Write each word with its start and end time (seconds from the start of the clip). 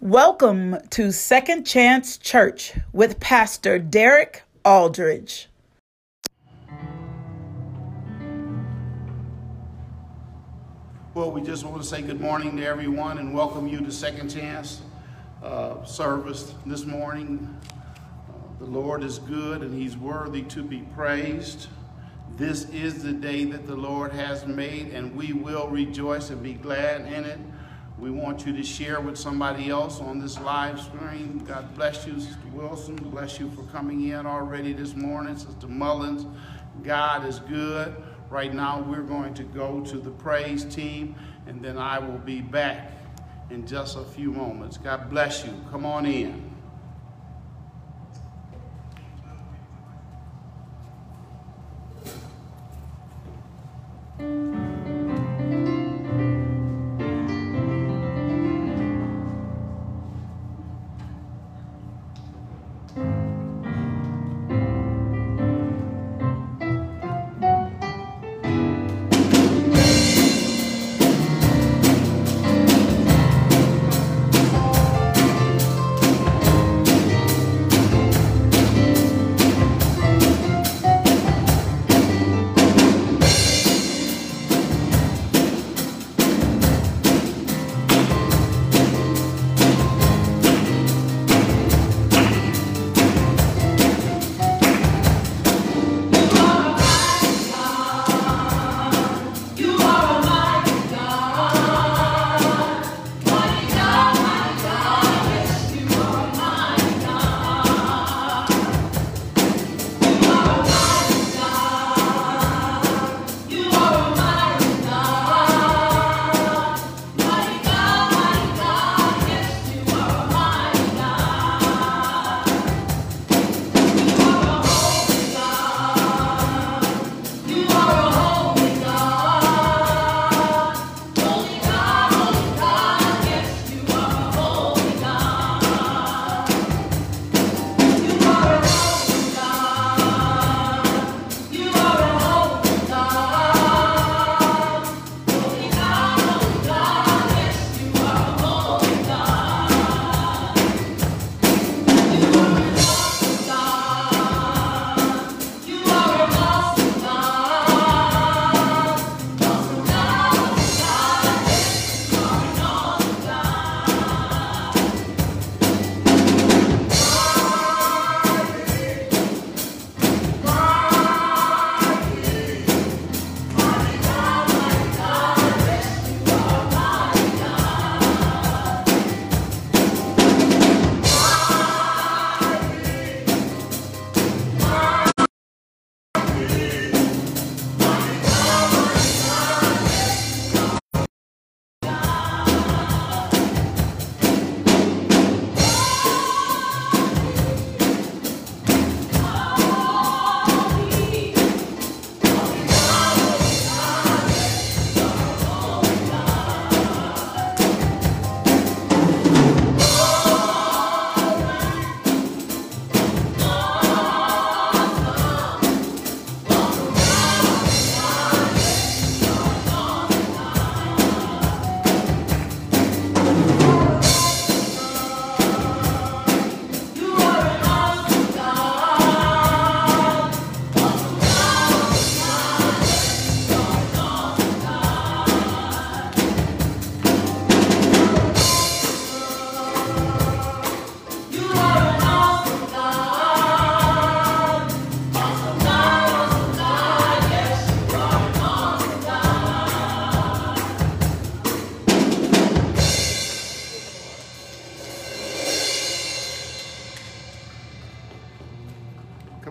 Welcome 0.00 0.76
to 0.90 1.10
Second 1.10 1.64
Chance 1.64 2.18
Church 2.18 2.72
with 2.92 3.18
Pastor 3.18 3.80
Derrick 3.80 4.44
Aldridge. 4.64 5.48
Well, 11.14 11.32
we 11.32 11.42
just 11.42 11.64
want 11.64 11.82
to 11.82 11.88
say 11.88 12.02
good 12.02 12.20
morning 12.20 12.56
to 12.58 12.64
everyone 12.64 13.18
and 13.18 13.34
welcome 13.34 13.66
you 13.66 13.80
to 13.80 13.90
Second 13.90 14.28
Chance 14.28 14.82
uh, 15.42 15.84
service 15.84 16.54
this 16.64 16.84
morning. 16.84 17.58
Uh, 17.64 18.60
the 18.60 18.70
Lord 18.70 19.02
is 19.02 19.18
good 19.18 19.62
and 19.62 19.74
He's 19.74 19.96
worthy 19.96 20.42
to 20.42 20.62
be 20.62 20.82
praised. 20.94 21.66
This 22.36 22.70
is 22.70 23.02
the 23.02 23.12
day 23.12 23.46
that 23.46 23.66
the 23.66 23.74
Lord 23.74 24.12
has 24.12 24.46
made, 24.46 24.92
and 24.92 25.16
we 25.16 25.32
will 25.32 25.66
rejoice 25.66 26.30
and 26.30 26.40
be 26.40 26.52
glad 26.52 27.12
in 27.12 27.24
it. 27.24 27.40
We 28.00 28.12
want 28.12 28.46
you 28.46 28.52
to 28.56 28.62
share 28.62 29.00
with 29.00 29.18
somebody 29.18 29.70
else 29.70 30.00
on 30.00 30.20
this 30.20 30.38
live 30.38 30.80
stream. 30.80 31.44
God 31.44 31.74
bless 31.74 32.06
you, 32.06 32.20
Sister 32.20 32.38
Wilson. 32.52 32.94
Bless 32.94 33.40
you 33.40 33.50
for 33.50 33.62
coming 33.72 34.08
in 34.08 34.24
already 34.24 34.72
this 34.72 34.94
morning. 34.94 35.36
Sister 35.36 35.66
Mullins, 35.66 36.24
God 36.84 37.26
is 37.26 37.40
good. 37.40 37.96
Right 38.30 38.54
now, 38.54 38.80
we're 38.82 39.02
going 39.02 39.34
to 39.34 39.42
go 39.42 39.80
to 39.80 39.98
the 39.98 40.10
praise 40.10 40.64
team, 40.64 41.16
and 41.48 41.60
then 41.60 41.76
I 41.76 41.98
will 41.98 42.18
be 42.18 42.40
back 42.40 42.92
in 43.50 43.66
just 43.66 43.96
a 43.96 44.04
few 44.04 44.30
moments. 44.30 44.76
God 44.76 45.10
bless 45.10 45.44
you. 45.44 45.52
Come 45.72 45.84
on 45.84 46.06
in. 46.06 46.47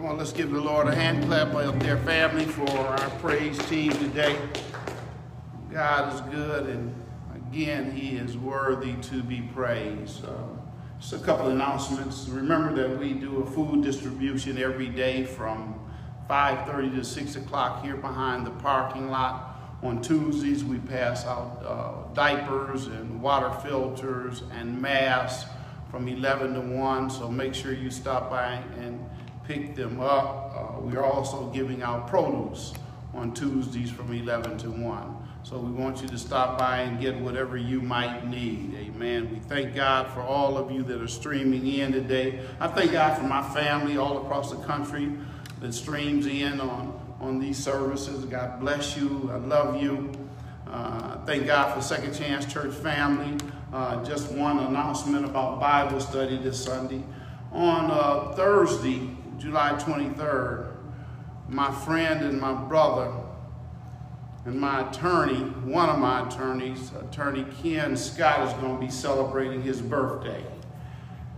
Come 0.07 0.13
on, 0.13 0.19
let's 0.19 0.31
give 0.31 0.51
the 0.51 0.61
Lord 0.61 0.87
a 0.87 0.95
hand 0.95 1.25
clap 1.25 1.53
of 1.53 1.81
their 1.81 1.97
family 1.97 2.45
for 2.45 2.69
our 2.69 3.09
praise 3.19 3.57
team 3.67 3.91
today. 3.91 4.37
God 5.69 6.13
is 6.13 6.21
good, 6.33 6.67
and 6.67 6.95
again, 7.35 7.91
He 7.91 8.15
is 8.15 8.37
worthy 8.37 8.93
to 8.93 9.21
be 9.21 9.41
praised. 9.53 10.23
Uh, 10.23 10.31
just 10.97 11.11
a 11.11 11.19
couple 11.19 11.49
announcements. 11.49 12.29
Remember 12.29 12.73
that 12.87 12.97
we 12.97 13.15
do 13.15 13.41
a 13.41 13.45
food 13.51 13.83
distribution 13.83 14.57
every 14.57 14.87
day 14.87 15.25
from 15.25 15.77
5.30 16.29 16.95
to 16.95 17.03
6 17.03 17.35
o'clock 17.35 17.83
here 17.83 17.97
behind 17.97 18.47
the 18.47 18.51
parking 18.51 19.09
lot. 19.09 19.59
On 19.83 20.01
Tuesdays, 20.01 20.63
we 20.63 20.77
pass 20.77 21.25
out 21.25 21.61
uh, 21.65 22.13
diapers 22.13 22.87
and 22.87 23.21
water 23.21 23.51
filters 23.59 24.43
and 24.53 24.81
masks 24.81 25.49
from 25.91 26.07
11 26.07 26.53
to 26.53 26.61
1, 26.61 27.09
so 27.09 27.29
make 27.29 27.53
sure 27.53 27.73
you 27.73 27.91
stop 27.91 28.29
by 28.29 28.63
and 28.79 29.06
pick 29.47 29.75
them 29.75 29.99
up. 29.99 30.53
Uh, 30.55 30.81
we 30.81 30.95
are 30.95 31.05
also 31.05 31.47
giving 31.47 31.81
out 31.81 32.07
produce 32.07 32.73
on 33.13 33.33
Tuesdays 33.33 33.89
from 33.89 34.13
11 34.13 34.57
to 34.59 34.69
1. 34.69 35.27
So 35.43 35.57
we 35.57 35.71
want 35.71 36.01
you 36.01 36.09
to 36.09 36.17
stop 36.17 36.57
by 36.57 36.79
and 36.79 36.99
get 36.99 37.15
whatever 37.15 37.55
you 37.55 37.81
might 37.81 38.27
need. 38.27 38.75
Amen. 38.75 39.31
We 39.31 39.39
thank 39.39 39.73
God 39.73 40.11
for 40.13 40.19
all 40.19 40.57
of 40.57 40.71
you 40.71 40.83
that 40.83 41.01
are 41.01 41.07
streaming 41.07 41.65
in 41.65 41.93
today. 41.93 42.41
I 42.59 42.67
thank 42.67 42.91
God 42.91 43.17
for 43.17 43.23
my 43.23 43.41
family 43.53 43.97
all 43.97 44.21
across 44.23 44.51
the 44.51 44.61
country 44.65 45.09
that 45.61 45.73
streams 45.73 46.25
in 46.25 46.59
on, 46.59 46.99
on 47.21 47.39
these 47.39 47.57
services. 47.57 48.25
God 48.25 48.59
bless 48.59 48.97
you. 48.97 49.29
I 49.31 49.37
love 49.37 49.81
you. 49.81 50.11
Uh, 50.67 51.23
thank 51.25 51.47
God 51.47 51.73
for 51.73 51.81
Second 51.81 52.13
Chance 52.13 52.51
Church 52.51 52.73
family. 52.73 53.37
Uh, 53.71 54.03
just 54.03 54.31
one 54.33 54.59
announcement 54.59 55.23
about 55.23 55.61
Bible 55.61 56.01
study 56.01 56.37
this 56.37 56.61
Sunday. 56.61 57.01
On 57.53 57.89
uh, 57.89 58.33
Thursday, 58.35 59.16
July 59.37 59.71
23rd, 59.73 60.75
my 61.47 61.71
friend 61.71 62.25
and 62.25 62.39
my 62.41 62.53
brother 62.53 63.13
and 64.45 64.59
my 64.59 64.89
attorney, 64.89 65.35
one 65.65 65.89
of 65.89 65.99
my 65.99 66.25
attorneys, 66.25 66.91
attorney 66.93 67.45
Ken 67.61 67.95
Scott, 67.95 68.47
is 68.47 68.53
going 68.55 68.75
to 68.75 68.81
be 68.81 68.89
celebrating 68.89 69.61
his 69.61 69.81
birthday. 69.81 70.43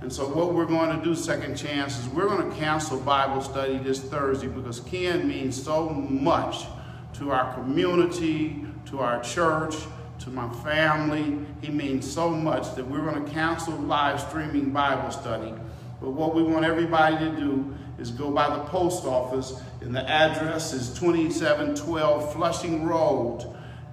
And 0.01 0.13
so 0.13 0.27
what 0.29 0.53
we're 0.53 0.65
going 0.65 0.97
to 0.97 1.03
do, 1.03 1.13
Second 1.13 1.55
Chance, 1.55 1.99
is 1.99 2.07
we're 2.09 2.27
going 2.27 2.49
to 2.49 2.55
cancel 2.55 2.99
Bible 2.99 3.41
study 3.41 3.77
this 3.79 3.99
Thursday 3.99 4.47
because 4.47 4.79
Ken 4.79 5.27
means 5.27 5.61
so 5.61 5.89
much 5.89 6.67
to 7.15 7.31
our 7.31 7.53
community, 7.53 8.63
to 8.85 8.99
our 8.99 9.21
church, 9.21 9.75
to 10.19 10.29
my 10.29 10.47
family. 10.63 11.45
He 11.61 11.69
means 11.69 12.09
so 12.09 12.29
much 12.29 12.75
that 12.75 12.87
we're 12.87 13.01
going 13.01 13.25
to 13.25 13.31
cancel 13.31 13.73
live 13.73 14.21
streaming 14.21 14.71
Bible 14.71 15.11
study. 15.11 15.53
But 16.01 16.11
what 16.11 16.33
we 16.33 16.43
want 16.43 16.65
everybody 16.65 17.17
to 17.17 17.31
do 17.35 17.75
is 17.99 18.11
go 18.11 18.31
by 18.31 18.55
the 18.55 18.63
post 18.65 19.05
office, 19.05 19.61
and 19.81 19.93
the 19.93 20.07
address 20.09 20.73
is 20.73 20.89
2712 20.97 22.33
Flushing 22.33 22.85
Road 22.85 23.45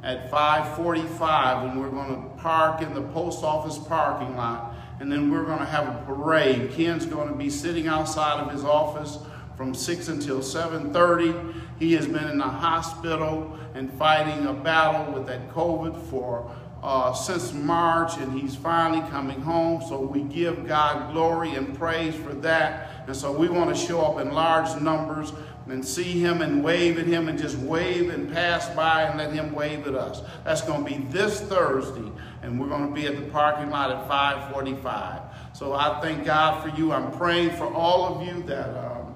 at 0.03 0.31
545, 0.31 1.71
and 1.71 1.81
we're 1.81 1.91
going 1.91 2.15
to 2.15 2.29
park 2.41 2.81
in 2.83 2.95
the 2.95 3.03
post 3.03 3.43
office 3.43 3.79
parking 3.79 4.37
lot, 4.37 4.77
and 5.01 5.11
then 5.11 5.31
we're 5.33 5.45
going 5.45 5.59
to 5.59 5.65
have 5.65 5.89
a 5.89 6.05
parade. 6.07 6.71
Ken's 6.73 7.07
going 7.07 7.29
to 7.29 7.35
be 7.35 7.51
sitting 7.51 7.89
outside 7.89 8.41
of 8.41 8.53
his 8.53 8.65
office 8.65 9.19
from 9.57 9.75
6 9.75 10.09
until 10.09 10.39
7.30. 10.39 11.55
He 11.79 11.95
has 11.95 12.07
been 12.07 12.29
in 12.29 12.39
the 12.39 12.45
hospital 12.45 13.59
and 13.75 13.93
fighting 13.95 14.47
a 14.47 14.53
battle 14.53 15.13
with 15.13 15.27
that 15.27 15.51
COVID 15.51 16.01
for 16.09 16.55
uh, 16.87 17.13
since 17.13 17.53
March, 17.53 18.17
and 18.19 18.33
he's 18.33 18.55
finally 18.55 19.01
coming 19.11 19.41
home. 19.41 19.83
So 19.89 20.01
we 20.01 20.23
give 20.23 20.69
God 20.69 21.13
glory 21.13 21.57
and 21.57 21.77
praise 21.77 22.15
for 22.15 22.33
that. 22.35 23.03
And 23.09 23.17
so 23.17 23.33
we 23.33 23.49
want 23.49 23.75
to 23.75 23.77
show 23.77 24.01
up 24.03 24.21
in 24.21 24.33
large 24.33 24.81
numbers 24.81 25.33
and 25.67 25.85
see 25.85 26.21
him 26.21 26.43
and 26.43 26.63
wave 26.63 26.97
at 27.01 27.07
him 27.07 27.29
and 27.29 27.37
just 27.37 27.59
wave 27.59 28.11
and 28.11 28.33
pass 28.33 28.69
by 28.77 29.03
and 29.03 29.19
let 29.19 29.33
him 29.33 29.53
wave 29.53 29.89
at 29.89 29.97
us. 29.97 30.23
That's 30.45 30.63
going 30.63 30.85
to 30.85 30.89
be 30.89 30.99
this 31.11 31.41
Thursday, 31.41 32.09
and 32.43 32.61
we're 32.61 32.69
going 32.69 32.87
to 32.87 32.95
be 32.95 33.09
at 33.09 33.17
the 33.17 33.29
parking 33.33 33.69
lot 33.71 33.91
at 33.91 34.07
545. 34.07 35.23
So 35.55 35.73
I 35.73 36.01
thank 36.01 36.25
God 36.25 36.63
for 36.63 36.69
you. 36.79 36.93
I'm 36.93 37.11
praying 37.11 37.51
for 37.57 37.67
all 37.67 38.15
of 38.15 38.29
you 38.29 38.45
that 38.45 38.69
um, 38.69 39.13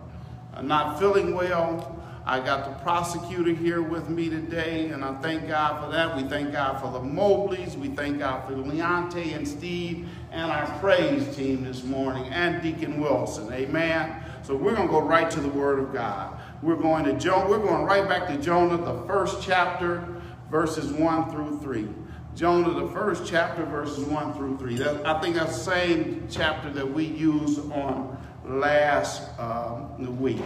are 0.54 0.64
not 0.64 0.98
feeling 0.98 1.36
well. 1.36 1.99
I 2.30 2.38
got 2.38 2.64
the 2.64 2.84
prosecutor 2.84 3.52
here 3.52 3.82
with 3.82 4.08
me 4.08 4.30
today, 4.30 4.90
and 4.90 5.04
I 5.04 5.14
thank 5.14 5.48
God 5.48 5.84
for 5.84 5.90
that. 5.90 6.16
We 6.16 6.22
thank 6.22 6.52
God 6.52 6.80
for 6.80 6.92
the 6.92 7.00
Mobleys. 7.00 7.74
We 7.74 7.88
thank 7.88 8.20
God 8.20 8.46
for 8.46 8.54
Leonte 8.54 9.34
and 9.34 9.48
Steve 9.48 10.08
and 10.30 10.48
our 10.48 10.78
praise 10.78 11.34
team 11.34 11.64
this 11.64 11.82
morning, 11.82 12.26
and 12.26 12.62
Deacon 12.62 13.00
Wilson. 13.00 13.52
Amen. 13.52 14.22
So 14.44 14.54
we're 14.54 14.76
going 14.76 14.86
to 14.86 14.92
go 14.92 15.00
right 15.00 15.28
to 15.28 15.40
the 15.40 15.48
Word 15.48 15.80
of 15.80 15.92
God. 15.92 16.40
We're 16.62 16.76
going 16.76 17.04
to 17.06 17.14
Jonah. 17.14 17.50
We're 17.50 17.58
going 17.58 17.82
right 17.82 18.08
back 18.08 18.28
to 18.28 18.36
Jonah, 18.36 18.76
the 18.76 19.04
first 19.08 19.42
chapter, 19.42 20.06
verses 20.52 20.92
one 20.92 21.32
through 21.32 21.58
three. 21.58 21.88
Jonah, 22.36 22.72
the 22.80 22.92
first 22.92 23.26
chapter, 23.26 23.64
verses 23.64 24.04
one 24.04 24.34
through 24.34 24.56
three. 24.56 24.76
That, 24.76 25.04
I 25.04 25.20
think 25.20 25.34
that's 25.34 25.58
the 25.64 25.72
same 25.72 26.28
chapter 26.30 26.70
that 26.74 26.88
we 26.88 27.06
used 27.06 27.58
on 27.72 28.24
last 28.44 29.36
um, 29.40 30.20
week. 30.20 30.38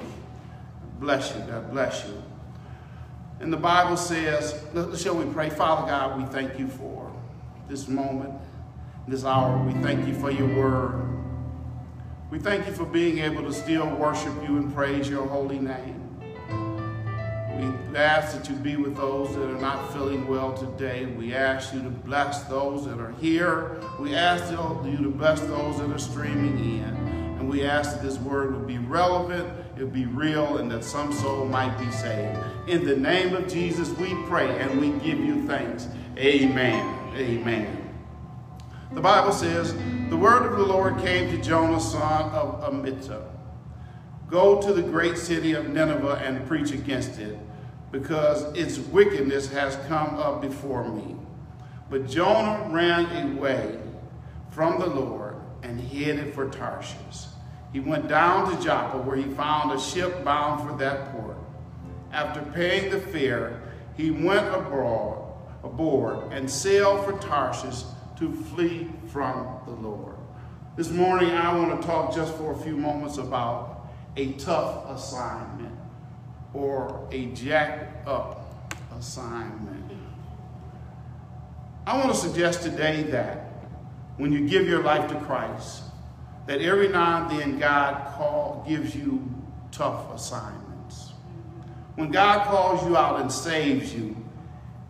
Bless 1.00 1.34
you. 1.34 1.40
God 1.42 1.70
bless 1.70 2.06
you. 2.06 2.22
And 3.40 3.52
the 3.52 3.58
Bible 3.58 3.96
says, 3.96 4.62
shall 4.96 5.16
we 5.16 5.24
pray? 5.32 5.50
Father 5.50 5.86
God, 5.86 6.18
we 6.18 6.24
thank 6.26 6.58
you 6.58 6.68
for 6.68 7.12
this 7.68 7.88
moment, 7.88 8.32
this 9.08 9.24
hour. 9.24 9.62
We 9.64 9.72
thank 9.82 10.06
you 10.06 10.14
for 10.14 10.30
your 10.30 10.48
word. 10.56 11.02
We 12.30 12.38
thank 12.38 12.66
you 12.66 12.72
for 12.72 12.84
being 12.84 13.18
able 13.18 13.42
to 13.42 13.52
still 13.52 13.88
worship 13.96 14.34
you 14.42 14.56
and 14.56 14.74
praise 14.74 15.08
your 15.08 15.26
holy 15.26 15.58
name. 15.58 16.00
We 17.90 17.96
ask 17.96 18.36
that 18.36 18.48
you 18.48 18.56
be 18.56 18.76
with 18.76 18.96
those 18.96 19.34
that 19.36 19.48
are 19.48 19.60
not 19.60 19.92
feeling 19.92 20.26
well 20.26 20.52
today. 20.52 21.06
We 21.06 21.34
ask 21.34 21.72
you 21.72 21.82
to 21.82 21.90
bless 21.90 22.42
those 22.44 22.86
that 22.86 22.98
are 22.98 23.12
here. 23.20 23.80
We 24.00 24.16
ask 24.16 24.50
you 24.50 24.56
to 24.56 25.10
bless 25.10 25.40
those 25.42 25.78
that 25.78 25.90
are 25.90 25.98
streaming 25.98 26.58
in. 26.58 26.84
And 27.38 27.48
we 27.48 27.64
ask 27.64 27.92
that 27.92 28.02
this 28.02 28.18
word 28.18 28.52
would 28.52 28.66
be 28.66 28.78
relevant, 28.78 29.48
it 29.76 29.82
would 29.82 29.92
be 29.92 30.06
real, 30.06 30.58
and 30.58 30.70
that 30.70 30.84
some 30.84 31.12
soul 31.12 31.46
might 31.46 31.76
be 31.78 31.90
saved. 31.90 32.38
In 32.68 32.84
the 32.84 32.96
name 32.96 33.34
of 33.34 33.48
Jesus, 33.48 33.88
we 33.98 34.14
pray 34.26 34.58
and 34.60 34.80
we 34.80 34.90
give 35.04 35.18
you 35.18 35.46
thanks. 35.46 35.88
Amen. 36.16 37.14
Amen. 37.16 37.94
The 38.92 39.00
Bible 39.00 39.32
says, 39.32 39.74
The 40.10 40.16
word 40.16 40.46
of 40.46 40.56
the 40.56 40.64
Lord 40.64 40.98
came 40.98 41.28
to 41.30 41.42
Jonah, 41.42 41.80
son 41.80 42.30
of 42.30 42.62
Amittai. 42.62 43.22
Go 44.28 44.60
to 44.62 44.72
the 44.72 44.82
great 44.82 45.18
city 45.18 45.52
of 45.52 45.68
Nineveh 45.68 46.22
and 46.24 46.46
preach 46.46 46.70
against 46.70 47.18
it, 47.18 47.36
because 47.90 48.44
its 48.56 48.78
wickedness 48.78 49.48
has 49.48 49.76
come 49.88 50.14
up 50.16 50.40
before 50.40 50.88
me. 50.88 51.16
But 51.90 52.08
Jonah 52.08 52.68
ran 52.70 53.36
away 53.36 53.78
from 54.50 54.78
the 54.78 54.86
Lord 54.86 55.36
and 55.62 55.80
headed 55.80 56.32
for 56.32 56.48
Tarshish. 56.48 57.26
He 57.74 57.80
went 57.80 58.06
down 58.06 58.56
to 58.56 58.62
Joppa, 58.62 58.98
where 58.98 59.16
he 59.16 59.24
found 59.24 59.72
a 59.72 59.80
ship 59.80 60.24
bound 60.24 60.66
for 60.66 60.76
that 60.78 61.10
port. 61.10 61.36
After 62.12 62.40
paying 62.52 62.88
the 62.88 63.00
fare, 63.00 63.62
he 63.96 64.12
went 64.12 64.46
abroad, 64.46 65.34
aboard 65.64 66.32
and 66.32 66.48
sailed 66.48 67.04
for 67.04 67.18
Tarshish 67.18 67.82
to 68.20 68.32
flee 68.32 68.92
from 69.08 69.58
the 69.66 69.72
Lord. 69.72 70.14
This 70.76 70.90
morning, 70.90 71.30
I 71.30 71.52
want 71.58 71.80
to 71.80 71.84
talk 71.84 72.14
just 72.14 72.36
for 72.36 72.52
a 72.52 72.56
few 72.56 72.76
moments 72.76 73.18
about 73.18 73.88
a 74.16 74.34
tough 74.34 74.88
assignment 74.90 75.76
or 76.52 77.08
a 77.10 77.26
jacked 77.26 78.06
up 78.06 78.72
assignment. 78.96 79.90
I 81.88 81.98
want 81.98 82.14
to 82.14 82.16
suggest 82.16 82.62
today 82.62 83.02
that 83.10 83.50
when 84.16 84.30
you 84.30 84.46
give 84.46 84.68
your 84.68 84.84
life 84.84 85.10
to 85.10 85.16
Christ, 85.22 85.82
that 86.46 86.60
every 86.60 86.88
now 86.88 87.28
and 87.28 87.40
then 87.40 87.58
God 87.58 88.14
call, 88.16 88.64
gives 88.68 88.94
you 88.94 89.28
tough 89.72 90.14
assignments. 90.14 91.12
When 91.96 92.10
God 92.10 92.46
calls 92.46 92.84
you 92.86 92.96
out 92.96 93.20
and 93.20 93.30
saves 93.30 93.94
you, 93.94 94.16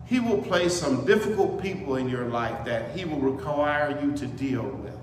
he 0.05 0.19
will 0.19 0.41
place 0.41 0.73
some 0.73 1.05
difficult 1.05 1.61
people 1.61 1.95
in 1.95 2.09
your 2.09 2.25
life 2.25 2.65
that 2.65 2.95
he 2.95 3.05
will 3.05 3.19
require 3.19 3.99
you 4.01 4.15
to 4.17 4.27
deal 4.27 4.63
with. 4.63 4.93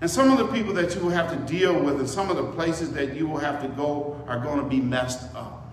And 0.00 0.10
some 0.10 0.30
of 0.30 0.38
the 0.38 0.46
people 0.52 0.72
that 0.74 0.94
you 0.94 1.00
will 1.00 1.10
have 1.10 1.30
to 1.30 1.52
deal 1.52 1.78
with 1.80 1.98
and 1.98 2.08
some 2.08 2.30
of 2.30 2.36
the 2.36 2.44
places 2.52 2.92
that 2.92 3.16
you 3.16 3.26
will 3.26 3.38
have 3.38 3.60
to 3.62 3.68
go 3.68 4.22
are 4.28 4.38
going 4.38 4.58
to 4.58 4.68
be 4.68 4.80
messed 4.80 5.34
up. 5.34 5.66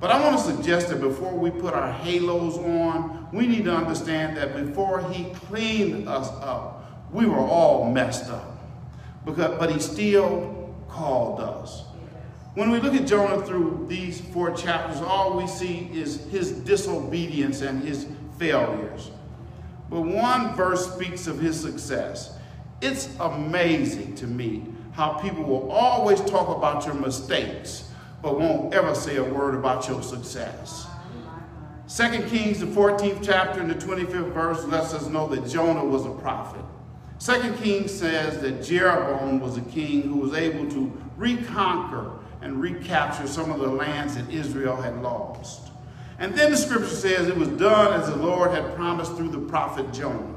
But 0.00 0.10
I 0.10 0.20
want 0.22 0.38
to 0.38 0.56
suggest 0.56 0.88
that 0.88 1.00
before 1.00 1.34
we 1.34 1.50
put 1.50 1.74
our 1.74 1.92
halos 1.92 2.56
on, 2.56 3.28
we 3.32 3.46
need 3.46 3.64
to 3.64 3.74
understand 3.74 4.36
that 4.38 4.56
before 4.56 5.02
he 5.10 5.24
cleaned 5.34 6.08
us 6.08 6.28
up, 6.40 7.10
we 7.12 7.26
were 7.26 7.38
all 7.38 7.90
messed 7.90 8.30
up. 8.30 8.49
Because, 9.24 9.58
but 9.58 9.70
he 9.70 9.78
still 9.78 10.74
called 10.88 11.40
us. 11.40 11.84
When 12.54 12.70
we 12.70 12.80
look 12.80 12.94
at 12.94 13.06
Jonah 13.06 13.44
through 13.46 13.86
these 13.88 14.20
four 14.20 14.50
chapters, 14.50 15.00
all 15.00 15.36
we 15.36 15.46
see 15.46 15.88
is 15.92 16.24
his 16.26 16.50
disobedience 16.50 17.60
and 17.60 17.82
his 17.82 18.06
failures. 18.38 19.10
But 19.88 20.02
one 20.02 20.54
verse 20.56 20.92
speaks 20.92 21.26
of 21.26 21.38
his 21.38 21.60
success. 21.60 22.36
It's 22.80 23.08
amazing 23.20 24.14
to 24.16 24.26
me 24.26 24.64
how 24.92 25.12
people 25.14 25.44
will 25.44 25.70
always 25.70 26.20
talk 26.22 26.56
about 26.56 26.86
your 26.86 26.94
mistakes, 26.94 27.90
but 28.22 28.38
won't 28.38 28.74
ever 28.74 28.94
say 28.94 29.16
a 29.16 29.24
word 29.24 29.54
about 29.54 29.88
your 29.88 30.02
success. 30.02 30.86
Second 31.86 32.28
Kings, 32.28 32.60
the 32.60 32.66
14th 32.66 33.20
chapter 33.22 33.60
and 33.60 33.70
the 33.70 33.74
25th 33.74 34.32
verse 34.32 34.64
lets 34.64 34.94
us 34.94 35.06
know 35.08 35.26
that 35.28 35.48
Jonah 35.48 35.84
was 35.84 36.06
a 36.06 36.10
prophet. 36.10 36.64
Second 37.20 37.58
Kings 37.58 37.92
says 37.92 38.40
that 38.40 38.62
Jeroboam 38.64 39.40
was 39.40 39.58
a 39.58 39.60
king 39.60 40.00
who 40.00 40.16
was 40.16 40.32
able 40.32 40.66
to 40.70 40.90
reconquer 41.18 42.12
and 42.40 42.62
recapture 42.62 43.26
some 43.26 43.50
of 43.50 43.60
the 43.60 43.68
lands 43.68 44.16
that 44.16 44.30
Israel 44.30 44.74
had 44.74 45.02
lost. 45.02 45.70
And 46.18 46.34
then 46.34 46.50
the 46.50 46.56
scripture 46.56 46.86
says 46.88 47.28
it 47.28 47.36
was 47.36 47.48
done 47.48 47.92
as 47.92 48.08
the 48.08 48.16
Lord 48.16 48.52
had 48.52 48.74
promised 48.74 49.16
through 49.16 49.28
the 49.28 49.38
prophet 49.38 49.92
Jonah. 49.92 50.34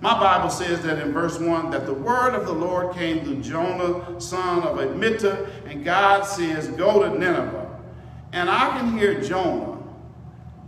My 0.00 0.20
Bible 0.20 0.50
says 0.50 0.80
that 0.82 1.00
in 1.00 1.12
verse 1.12 1.40
1 1.40 1.72
that 1.72 1.84
the 1.84 1.94
word 1.94 2.36
of 2.36 2.46
the 2.46 2.52
Lord 2.52 2.94
came 2.94 3.24
to 3.24 3.42
Jonah, 3.42 4.20
son 4.20 4.62
of 4.62 4.78
Amittai, 4.78 5.48
and 5.66 5.84
God 5.84 6.22
says, 6.22 6.68
Go 6.68 7.02
to 7.02 7.18
Nineveh. 7.18 7.76
And 8.32 8.48
I 8.48 8.78
can 8.78 8.96
hear 8.96 9.20
Jonah, 9.20 9.82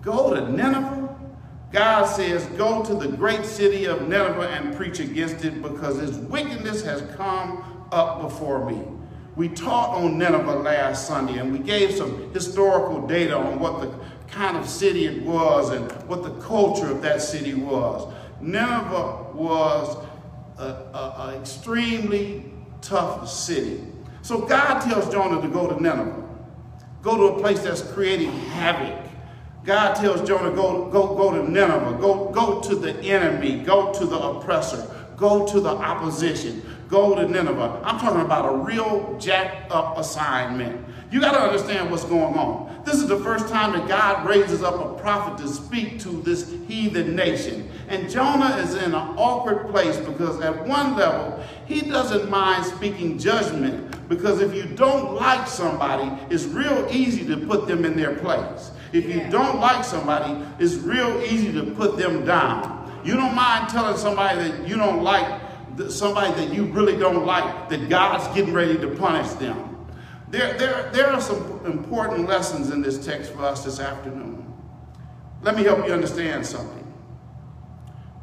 Go 0.02 0.35
to 0.35 0.50
Nineveh? 0.50 1.01
God 1.73 2.05
says, 2.05 2.45
Go 2.59 2.85
to 2.85 2.95
the 2.95 3.09
great 3.09 3.45
city 3.45 3.87
of 3.87 4.07
Nineveh 4.07 4.49
and 4.49 4.76
preach 4.76 5.00
against 5.00 5.45
it 5.45 5.62
because 5.62 5.99
its 5.99 6.17
wickedness 6.19 6.83
has 6.85 7.02
come 7.17 7.87
up 7.91 8.21
before 8.21 8.71
me. 8.71 8.83
We 9.35 9.49
taught 9.49 9.97
on 9.97 10.19
Nineveh 10.19 10.57
last 10.57 11.09
Sunday 11.09 11.38
and 11.38 11.50
we 11.50 11.59
gave 11.59 11.95
some 11.95 12.33
historical 12.35 13.07
data 13.07 13.35
on 13.35 13.59
what 13.59 13.81
the 13.81 13.91
kind 14.29 14.59
of 14.59 14.69
city 14.69 15.07
it 15.07 15.23
was 15.23 15.71
and 15.71 15.91
what 16.07 16.23
the 16.23 16.33
culture 16.43 16.91
of 16.91 17.00
that 17.02 17.23
city 17.23 17.55
was. 17.55 18.12
Nineveh 18.43 19.33
was 19.33 19.97
an 20.59 21.41
extremely 21.41 22.52
tough 22.83 23.29
city. 23.29 23.81
So 24.21 24.43
God 24.43 24.81
tells 24.81 25.11
Jonah 25.11 25.41
to 25.41 25.49
go 25.49 25.67
to 25.69 25.83
Nineveh, 25.83 26.29
go 27.00 27.17
to 27.17 27.37
a 27.37 27.41
place 27.41 27.61
that's 27.62 27.83
creating 27.83 28.31
havoc. 28.31 29.01
God 29.64 29.95
tells 29.95 30.26
Jonah, 30.26 30.50
go, 30.54 30.87
go, 30.87 31.14
go 31.14 31.31
to 31.33 31.49
Nineveh, 31.49 31.97
go, 32.00 32.31
go 32.31 32.61
to 32.62 32.75
the 32.75 32.99
enemy, 33.02 33.61
go 33.62 33.92
to 33.92 34.04
the 34.04 34.19
oppressor, 34.19 34.90
go 35.16 35.47
to 35.47 35.61
the 35.61 35.69
opposition, 35.69 36.62
go 36.88 37.14
to 37.14 37.28
Nineveh. 37.28 37.81
I'm 37.85 38.00
talking 38.00 38.23
about 38.23 38.52
a 38.52 38.57
real 38.57 39.16
jacked 39.21 39.71
up 39.71 39.99
assignment. 39.99 40.85
You 41.12 41.21
got 41.21 41.33
to 41.33 41.40
understand 41.40 41.90
what's 41.92 42.04
going 42.04 42.35
on. 42.35 42.83
This 42.85 42.97
is 42.97 43.07
the 43.07 43.21
first 43.21 43.49
time 43.49 43.73
that 43.73 43.87
God 43.87 44.26
raises 44.26 44.64
up 44.64 44.75
a 44.75 45.00
prophet 45.00 45.40
to 45.45 45.49
speak 45.49 46.00
to 46.00 46.09
this 46.23 46.50
heathen 46.66 47.14
nation. 47.14 47.71
And 47.87 48.11
Jonah 48.11 48.57
is 48.57 48.75
in 48.75 48.87
an 48.87 48.95
awkward 48.95 49.69
place 49.71 49.97
because 49.99 50.40
at 50.40 50.66
one 50.66 50.97
level, 50.97 51.45
he 51.66 51.83
doesn't 51.83 52.28
mind 52.28 52.64
speaking 52.64 53.16
judgment 53.16 54.09
because 54.09 54.40
if 54.40 54.54
you 54.54 54.64
don't 54.75 55.14
like 55.14 55.47
somebody, 55.47 56.11
it's 56.35 56.45
real 56.45 56.88
easy 56.90 57.25
to 57.26 57.37
put 57.47 57.69
them 57.69 57.85
in 57.85 57.97
their 57.97 58.16
place. 58.16 58.73
If 58.93 59.07
you 59.07 59.29
don't 59.31 59.59
like 59.59 59.85
somebody, 59.85 60.45
it's 60.59 60.75
real 60.75 61.21
easy 61.23 61.53
to 61.53 61.63
put 61.73 61.97
them 61.97 62.25
down. 62.25 63.01
You 63.05 63.15
don't 63.15 63.35
mind 63.35 63.69
telling 63.69 63.97
somebody 63.97 64.49
that 64.49 64.69
you 64.69 64.77
don't 64.77 65.03
like, 65.03 65.41
somebody 65.89 66.33
that 66.35 66.55
you 66.55 66.65
really 66.65 66.97
don't 66.97 67.27
like, 67.27 67.69
that 67.71 67.89
God's 67.89 68.29
getting 68.35 68.53
ready 68.53 68.79
to 68.79 68.89
punish 68.89 69.31
them. 69.33 69.87
There, 70.29 70.57
there, 70.57 70.91
there 70.93 71.09
are 71.09 71.21
some 71.21 71.61
important 71.67 72.29
lessons 72.29 72.71
in 72.71 72.81
this 72.81 73.05
text 73.05 73.33
for 73.33 73.45
us 73.45 73.65
this 73.65 73.81
afternoon. 73.81 74.47
Let 75.43 75.57
me 75.57 75.65
help 75.65 75.87
you 75.87 75.93
understand 75.93 76.47
something. 76.47 76.79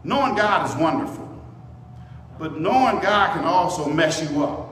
Knowing 0.03 0.35
God 0.35 0.69
is 0.69 0.75
wonderful, 0.77 1.25
but 2.39 2.59
knowing 2.59 3.01
God 3.01 3.33
can 3.33 3.43
also 3.43 3.89
mess 3.89 4.21
you 4.29 4.43
up. 4.43 4.68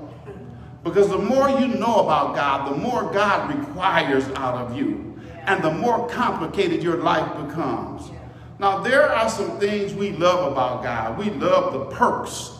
Because 0.87 1.09
the 1.09 1.17
more 1.17 1.49
you 1.49 1.67
know 1.67 1.97
about 1.97 2.35
God, 2.35 2.73
the 2.73 2.77
more 2.77 3.11
God 3.11 3.57
requires 3.57 4.25
out 4.35 4.55
of 4.55 4.77
you, 4.77 5.19
and 5.45 5.63
the 5.63 5.71
more 5.71 6.07
complicated 6.09 6.81
your 6.81 6.97
life 6.97 7.45
becomes. 7.45 8.09
Now, 8.59 8.79
there 8.79 9.11
are 9.11 9.29
some 9.29 9.59
things 9.59 9.93
we 9.93 10.11
love 10.11 10.51
about 10.51 10.83
God. 10.83 11.17
We 11.17 11.29
love 11.29 11.73
the 11.73 11.85
perks 11.95 12.57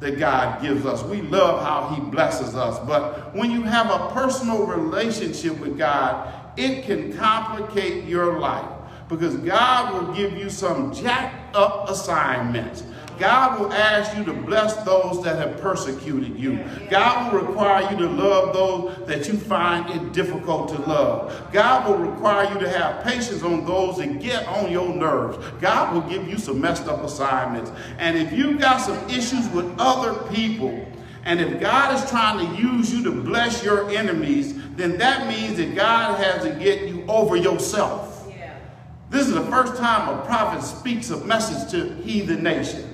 that 0.00 0.18
God 0.18 0.60
gives 0.60 0.84
us. 0.84 1.02
We 1.04 1.22
love 1.22 1.62
how 1.62 1.94
he 1.94 2.10
blesses 2.10 2.54
us. 2.54 2.78
But 2.86 3.34
when 3.34 3.50
you 3.50 3.62
have 3.62 3.90
a 3.90 4.12
personal 4.12 4.66
relationship 4.66 5.58
with 5.60 5.78
God, 5.78 6.34
it 6.58 6.84
can 6.84 7.12
complicate 7.16 8.04
your 8.04 8.38
life 8.38 8.68
because 9.08 9.36
God 9.36 9.94
will 9.94 10.14
give 10.14 10.36
you 10.36 10.50
some 10.50 10.92
jacked 10.94 11.54
up 11.56 11.88
assignments. 11.88 12.82
God 13.20 13.60
will 13.60 13.72
ask 13.72 14.16
you 14.16 14.24
to 14.24 14.32
bless 14.32 14.74
those 14.84 15.22
that 15.24 15.36
have 15.36 15.60
persecuted 15.60 16.38
you. 16.38 16.64
God 16.88 17.32
will 17.32 17.42
require 17.42 17.88
you 17.90 17.98
to 17.98 18.08
love 18.08 18.54
those 18.54 19.06
that 19.06 19.28
you 19.28 19.38
find 19.38 19.90
it 19.90 20.14
difficult 20.14 20.68
to 20.70 20.80
love. 20.80 21.52
God 21.52 21.86
will 21.86 21.98
require 21.98 22.50
you 22.52 22.58
to 22.60 22.68
have 22.68 23.04
patience 23.04 23.42
on 23.42 23.66
those 23.66 23.98
that 23.98 24.20
get 24.20 24.48
on 24.48 24.72
your 24.72 24.88
nerves. 24.88 25.36
God 25.60 25.92
will 25.92 26.00
give 26.10 26.26
you 26.26 26.38
some 26.38 26.60
messed 26.60 26.88
up 26.88 27.04
assignments. 27.04 27.70
And 27.98 28.16
if 28.16 28.32
you've 28.32 28.58
got 28.58 28.78
some 28.78 28.98
issues 29.10 29.46
with 29.50 29.70
other 29.78 30.14
people, 30.30 30.86
and 31.24 31.38
if 31.40 31.60
God 31.60 31.94
is 31.94 32.10
trying 32.10 32.38
to 32.38 32.62
use 32.62 32.90
you 32.90 33.04
to 33.04 33.12
bless 33.12 33.62
your 33.62 33.90
enemies, 33.90 34.54
then 34.76 34.96
that 34.96 35.26
means 35.28 35.58
that 35.58 35.74
God 35.74 36.18
has 36.18 36.42
to 36.44 36.50
get 36.58 36.88
you 36.88 37.04
over 37.06 37.36
yourself. 37.36 38.10
This 39.10 39.26
is 39.26 39.34
the 39.34 39.44
first 39.46 39.76
time 39.76 40.08
a 40.08 40.24
prophet 40.24 40.62
speaks 40.62 41.10
a 41.10 41.16
message 41.24 41.70
to 41.72 41.94
heathen 42.02 42.44
nations. 42.44 42.89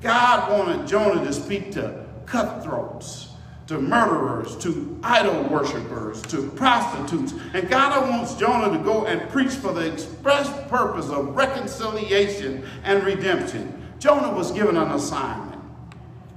God 0.00 0.50
wanted 0.50 0.86
Jonah 0.86 1.24
to 1.24 1.32
speak 1.32 1.72
to 1.72 2.04
cutthroats, 2.26 3.30
to 3.66 3.78
murderers, 3.80 4.56
to 4.58 4.98
idol 5.02 5.42
worshippers, 5.44 6.22
to 6.22 6.48
prostitutes. 6.50 7.34
And 7.52 7.68
God 7.68 8.08
wants 8.08 8.34
Jonah 8.34 8.76
to 8.76 8.82
go 8.84 9.06
and 9.06 9.28
preach 9.30 9.52
for 9.52 9.72
the 9.72 9.92
express 9.92 10.48
purpose 10.68 11.08
of 11.08 11.34
reconciliation 11.34 12.64
and 12.84 13.02
redemption. 13.04 13.74
Jonah 13.98 14.32
was 14.32 14.52
given 14.52 14.76
an 14.76 14.90
assignment. 14.92 15.60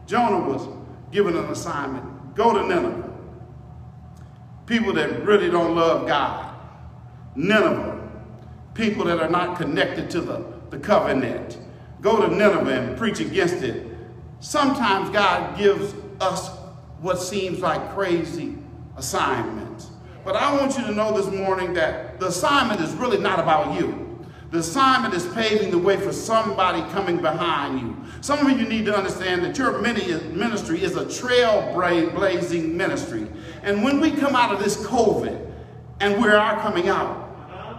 Jonah 0.07 0.47
was 0.47 0.67
given 1.11 1.37
an 1.37 1.45
assignment. 1.45 2.35
Go 2.35 2.53
to 2.53 2.67
Nineveh. 2.67 3.09
People 4.65 4.93
that 4.93 5.23
really 5.23 5.49
don't 5.49 5.75
love 5.75 6.07
God. 6.07 6.55
Nineveh. 7.35 8.09
People 8.73 9.05
that 9.05 9.19
are 9.19 9.29
not 9.29 9.57
connected 9.57 10.09
to 10.11 10.21
the, 10.21 10.43
the 10.69 10.79
covenant 10.79 11.57
go 12.01 12.27
to 12.27 12.35
Nineveh 12.35 12.71
and 12.71 12.97
preach 12.97 13.19
against 13.19 13.63
it. 13.63 13.87
Sometimes 14.39 15.09
God 15.11 15.57
gives 15.57 15.93
us 16.19 16.49
what 16.99 17.21
seems 17.21 17.59
like 17.59 17.93
crazy 17.93 18.57
assignments. 18.97 19.91
But 20.23 20.35
I 20.35 20.55
want 20.55 20.77
you 20.77 20.83
to 20.85 20.91
know 20.91 21.15
this 21.15 21.33
morning 21.33 21.73
that 21.73 22.19
the 22.19 22.27
assignment 22.27 22.81
is 22.81 22.93
really 22.93 23.17
not 23.17 23.39
about 23.39 23.79
you. 23.79 24.07
The 24.51 24.59
assignment 24.59 25.13
is 25.13 25.25
paving 25.27 25.71
the 25.71 25.77
way 25.77 25.97
for 25.97 26.11
somebody 26.11 26.81
coming 26.91 27.21
behind 27.21 27.79
you. 27.79 27.95
Some 28.19 28.45
of 28.45 28.59
you 28.59 28.67
need 28.67 28.85
to 28.85 28.95
understand 28.95 29.43
that 29.45 29.57
your 29.57 29.79
ministry 29.79 30.83
is 30.83 30.97
a 30.97 31.05
trailblazing 31.05 32.73
ministry. 32.73 33.27
And 33.63 33.83
when 33.83 34.01
we 34.01 34.11
come 34.11 34.35
out 34.35 34.53
of 34.53 34.61
this 34.61 34.77
COVID, 34.85 35.51
and 36.01 36.21
we 36.21 36.29
are 36.29 36.59
coming 36.61 36.89
out, 36.89 37.20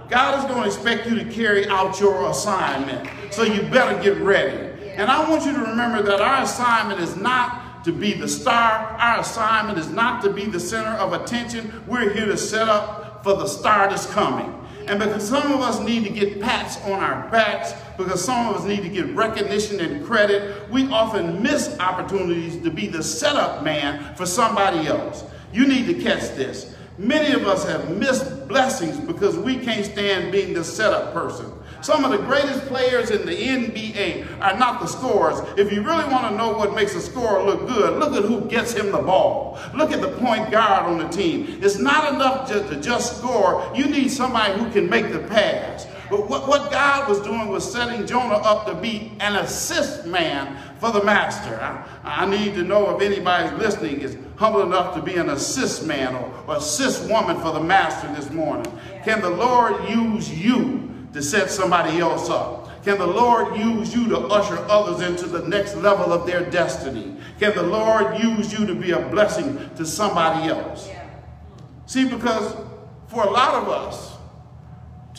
God 0.08 0.38
is 0.38 0.44
going 0.44 0.62
to 0.62 0.66
expect 0.66 1.08
you 1.08 1.14
to 1.16 1.24
carry 1.24 1.66
out 1.68 1.98
your 2.00 2.30
assignment. 2.30 3.08
So 3.32 3.42
you 3.42 3.62
better 3.62 4.00
get 4.02 4.18
ready. 4.18 4.72
And 4.90 5.10
I 5.10 5.28
want 5.28 5.46
you 5.46 5.52
to 5.52 5.60
remember 5.60 6.02
that 6.02 6.20
our 6.20 6.42
assignment 6.42 7.00
is 7.00 7.16
not 7.16 7.84
to 7.84 7.92
be 7.92 8.12
the 8.12 8.28
star. 8.28 8.96
Our 8.98 9.20
assignment 9.20 9.78
is 9.78 9.88
not 9.88 10.22
to 10.24 10.32
be 10.32 10.44
the 10.44 10.60
center 10.60 10.90
of 10.90 11.12
attention. 11.12 11.82
We're 11.86 12.12
here 12.12 12.26
to 12.26 12.36
set 12.36 12.68
up 12.68 13.24
for 13.24 13.34
the 13.34 13.46
star 13.46 13.88
that's 13.88 14.06
coming. 14.06 14.58
And 14.86 14.98
because 14.98 15.28
some 15.28 15.52
of 15.52 15.60
us 15.60 15.80
need 15.80 16.04
to 16.04 16.10
get 16.10 16.40
pats 16.40 16.76
on 16.82 17.00
our 17.00 17.28
backs, 17.30 17.72
because 17.96 18.24
some 18.24 18.48
of 18.48 18.56
us 18.56 18.64
need 18.64 18.82
to 18.82 18.88
get 18.88 19.14
recognition 19.14 19.80
and 19.80 20.04
credit, 20.04 20.68
we 20.70 20.88
often 20.90 21.42
miss 21.42 21.78
opportunities 21.78 22.60
to 22.62 22.70
be 22.70 22.88
the 22.88 23.02
setup 23.02 23.62
man 23.62 24.14
for 24.16 24.26
somebody 24.26 24.88
else. 24.88 25.24
You 25.52 25.66
need 25.66 25.86
to 25.86 25.94
catch 25.94 26.34
this. 26.34 26.71
Many 26.98 27.32
of 27.32 27.46
us 27.46 27.64
have 27.64 27.96
missed 27.96 28.48
blessings 28.48 28.98
because 29.00 29.36
we 29.38 29.56
can't 29.56 29.84
stand 29.84 30.30
being 30.30 30.52
the 30.52 30.62
setup 30.62 31.12
person. 31.12 31.50
Some 31.80 32.04
of 32.04 32.12
the 32.12 32.18
greatest 32.18 32.64
players 32.66 33.10
in 33.10 33.26
the 33.26 33.32
NBA 33.32 34.40
are 34.40 34.56
not 34.56 34.80
the 34.80 34.86
scorers. 34.86 35.40
If 35.58 35.72
you 35.72 35.82
really 35.82 36.04
want 36.04 36.28
to 36.28 36.36
know 36.36 36.52
what 36.52 36.74
makes 36.74 36.94
a 36.94 37.00
scorer 37.00 37.42
look 37.42 37.66
good, 37.66 37.98
look 37.98 38.14
at 38.14 38.24
who 38.24 38.42
gets 38.48 38.72
him 38.72 38.92
the 38.92 38.98
ball. 38.98 39.58
Look 39.74 39.90
at 39.90 40.00
the 40.00 40.12
point 40.18 40.52
guard 40.52 40.86
on 40.86 40.98
the 40.98 41.08
team. 41.08 41.58
It's 41.60 41.78
not 41.78 42.14
enough 42.14 42.48
to, 42.50 42.68
to 42.68 42.80
just 42.80 43.18
score. 43.18 43.68
You 43.74 43.86
need 43.86 44.10
somebody 44.10 44.60
who 44.60 44.70
can 44.70 44.88
make 44.88 45.12
the 45.12 45.18
pass. 45.20 45.88
But 46.08 46.28
what, 46.28 46.46
what 46.46 46.70
God 46.70 47.08
was 47.08 47.20
doing 47.20 47.48
was 47.48 47.72
setting 47.72 48.06
Jonah 48.06 48.34
up 48.34 48.66
to 48.66 48.74
be 48.74 49.12
an 49.18 49.34
assist 49.36 50.06
man 50.06 50.58
for 50.78 50.92
the 50.92 51.02
master. 51.02 51.58
I, 51.60 51.84
I 52.04 52.26
need 52.26 52.54
to 52.54 52.62
know 52.62 52.94
if 52.94 53.02
anybody's 53.02 53.58
listening 53.58 54.02
is 54.02 54.16
humble 54.42 54.62
enough 54.62 54.94
to 54.96 55.02
be 55.02 55.14
an 55.14 55.30
assist 55.30 55.86
man 55.86 56.14
or, 56.14 56.44
or 56.48 56.56
assist 56.56 57.08
woman 57.08 57.40
for 57.40 57.52
the 57.52 57.60
master 57.60 58.12
this 58.14 58.30
morning. 58.30 58.66
Can 59.04 59.20
the 59.20 59.30
Lord 59.30 59.88
use 59.88 60.28
you 60.30 61.06
to 61.12 61.22
set 61.22 61.50
somebody 61.50 61.98
else 61.98 62.28
up? 62.28 62.82
Can 62.84 62.98
the 62.98 63.06
Lord 63.06 63.56
use 63.56 63.94
you 63.94 64.08
to 64.08 64.18
usher 64.18 64.56
others 64.68 65.06
into 65.06 65.26
the 65.26 65.46
next 65.46 65.76
level 65.76 66.12
of 66.12 66.26
their 66.26 66.48
destiny? 66.50 67.16
Can 67.38 67.54
the 67.54 67.62
Lord 67.62 68.18
use 68.18 68.52
you 68.52 68.66
to 68.66 68.74
be 68.74 68.90
a 68.90 69.00
blessing 69.10 69.70
to 69.76 69.86
somebody 69.86 70.48
else? 70.48 70.90
See, 71.86 72.08
because 72.08 72.56
for 73.06 73.24
a 73.24 73.30
lot 73.30 73.62
of 73.62 73.68
us, 73.68 74.12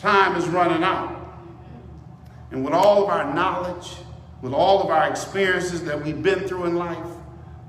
Time 0.04 0.36
is 0.36 0.46
running 0.48 0.82
out. 0.82 1.18
And 2.50 2.62
with 2.62 2.74
all 2.74 3.04
of 3.04 3.08
our 3.08 3.32
knowledge, 3.32 3.94
with 4.42 4.52
all 4.52 4.82
of 4.82 4.90
our 4.90 5.08
experiences 5.08 5.82
that 5.84 6.04
we've 6.04 6.22
been 6.22 6.46
through 6.46 6.66
in 6.66 6.76
life, 6.76 7.06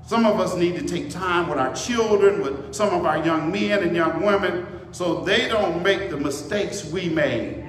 some 0.06 0.24
of 0.24 0.38
us 0.38 0.56
need 0.56 0.76
to 0.76 0.82
take 0.82 1.10
time 1.10 1.48
with 1.48 1.58
our 1.58 1.74
children, 1.74 2.40
with 2.40 2.74
some 2.74 2.94
of 2.94 3.04
our 3.04 3.24
young 3.24 3.50
men 3.50 3.82
and 3.82 3.94
young 3.94 4.24
women, 4.24 4.66
so 4.92 5.24
they 5.24 5.48
don't 5.48 5.82
make 5.82 6.10
the 6.10 6.16
mistakes 6.16 6.84
we 6.84 7.08
made. 7.08 7.64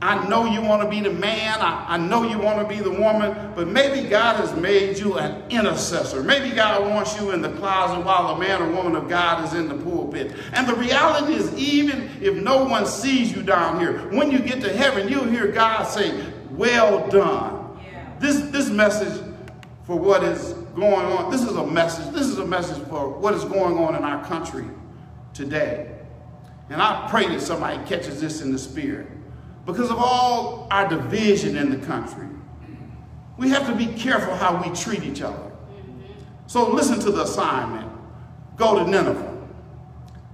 I 0.00 0.26
know 0.26 0.46
you 0.46 0.60
want 0.60 0.82
to 0.82 0.88
be 0.88 1.00
the 1.00 1.12
man. 1.12 1.60
I, 1.60 1.84
I 1.90 1.96
know 1.96 2.24
you 2.24 2.36
want 2.36 2.58
to 2.58 2.66
be 2.66 2.82
the 2.82 2.90
woman, 2.90 3.52
but 3.54 3.68
maybe 3.68 4.08
God 4.08 4.36
has 4.36 4.52
made 4.56 4.98
you 4.98 5.18
an 5.18 5.48
intercessor. 5.48 6.24
Maybe 6.24 6.50
God 6.50 6.90
wants 6.90 7.20
you 7.20 7.30
in 7.30 7.40
the 7.40 7.52
closet 7.52 8.04
while 8.04 8.34
the 8.34 8.40
man 8.40 8.60
or 8.62 8.72
woman 8.72 8.96
of 8.96 9.08
God 9.08 9.44
is 9.44 9.54
in 9.54 9.68
the 9.68 9.76
pulpit. 9.76 10.32
And 10.54 10.66
the 10.66 10.74
reality 10.74 11.34
is, 11.34 11.54
even 11.54 12.10
if 12.20 12.34
no 12.34 12.64
one 12.64 12.84
sees 12.84 13.30
you 13.30 13.42
down 13.44 13.78
here, 13.78 14.08
when 14.08 14.32
you 14.32 14.40
get 14.40 14.60
to 14.62 14.76
heaven, 14.76 15.08
you'll 15.08 15.28
hear 15.28 15.52
God 15.52 15.84
say, 15.84 16.26
well 16.50 17.06
done. 17.08 17.78
This, 18.18 18.40
this 18.50 18.70
message 18.70 19.22
for 19.84 19.96
what 19.96 20.24
is 20.24 20.54
going 20.74 21.06
on, 21.06 21.30
this 21.30 21.42
is 21.42 21.56
a 21.56 21.66
message, 21.66 22.12
this 22.12 22.26
is 22.26 22.38
a 22.38 22.46
message 22.46 22.82
for 22.88 23.08
what 23.08 23.34
is 23.34 23.44
going 23.44 23.78
on 23.78 23.94
in 23.94 24.02
our 24.02 24.24
country 24.24 24.64
today. 25.34 25.90
And 26.70 26.80
I 26.80 27.06
pray 27.10 27.28
that 27.28 27.40
somebody 27.40 27.82
catches 27.86 28.20
this 28.20 28.40
in 28.40 28.52
the 28.52 28.58
spirit. 28.58 29.06
Because 29.66 29.90
of 29.90 29.98
all 29.98 30.66
our 30.70 30.88
division 30.88 31.56
in 31.56 31.70
the 31.70 31.86
country, 31.86 32.28
we 33.36 33.50
have 33.50 33.66
to 33.66 33.74
be 33.74 33.86
careful 33.86 34.34
how 34.34 34.62
we 34.62 34.74
treat 34.74 35.02
each 35.02 35.22
other. 35.22 35.50
So 36.46 36.70
listen 36.70 36.98
to 37.00 37.10
the 37.10 37.22
assignment. 37.22 37.90
Go 38.56 38.82
to 38.82 38.90
Nineveh. 38.90 39.38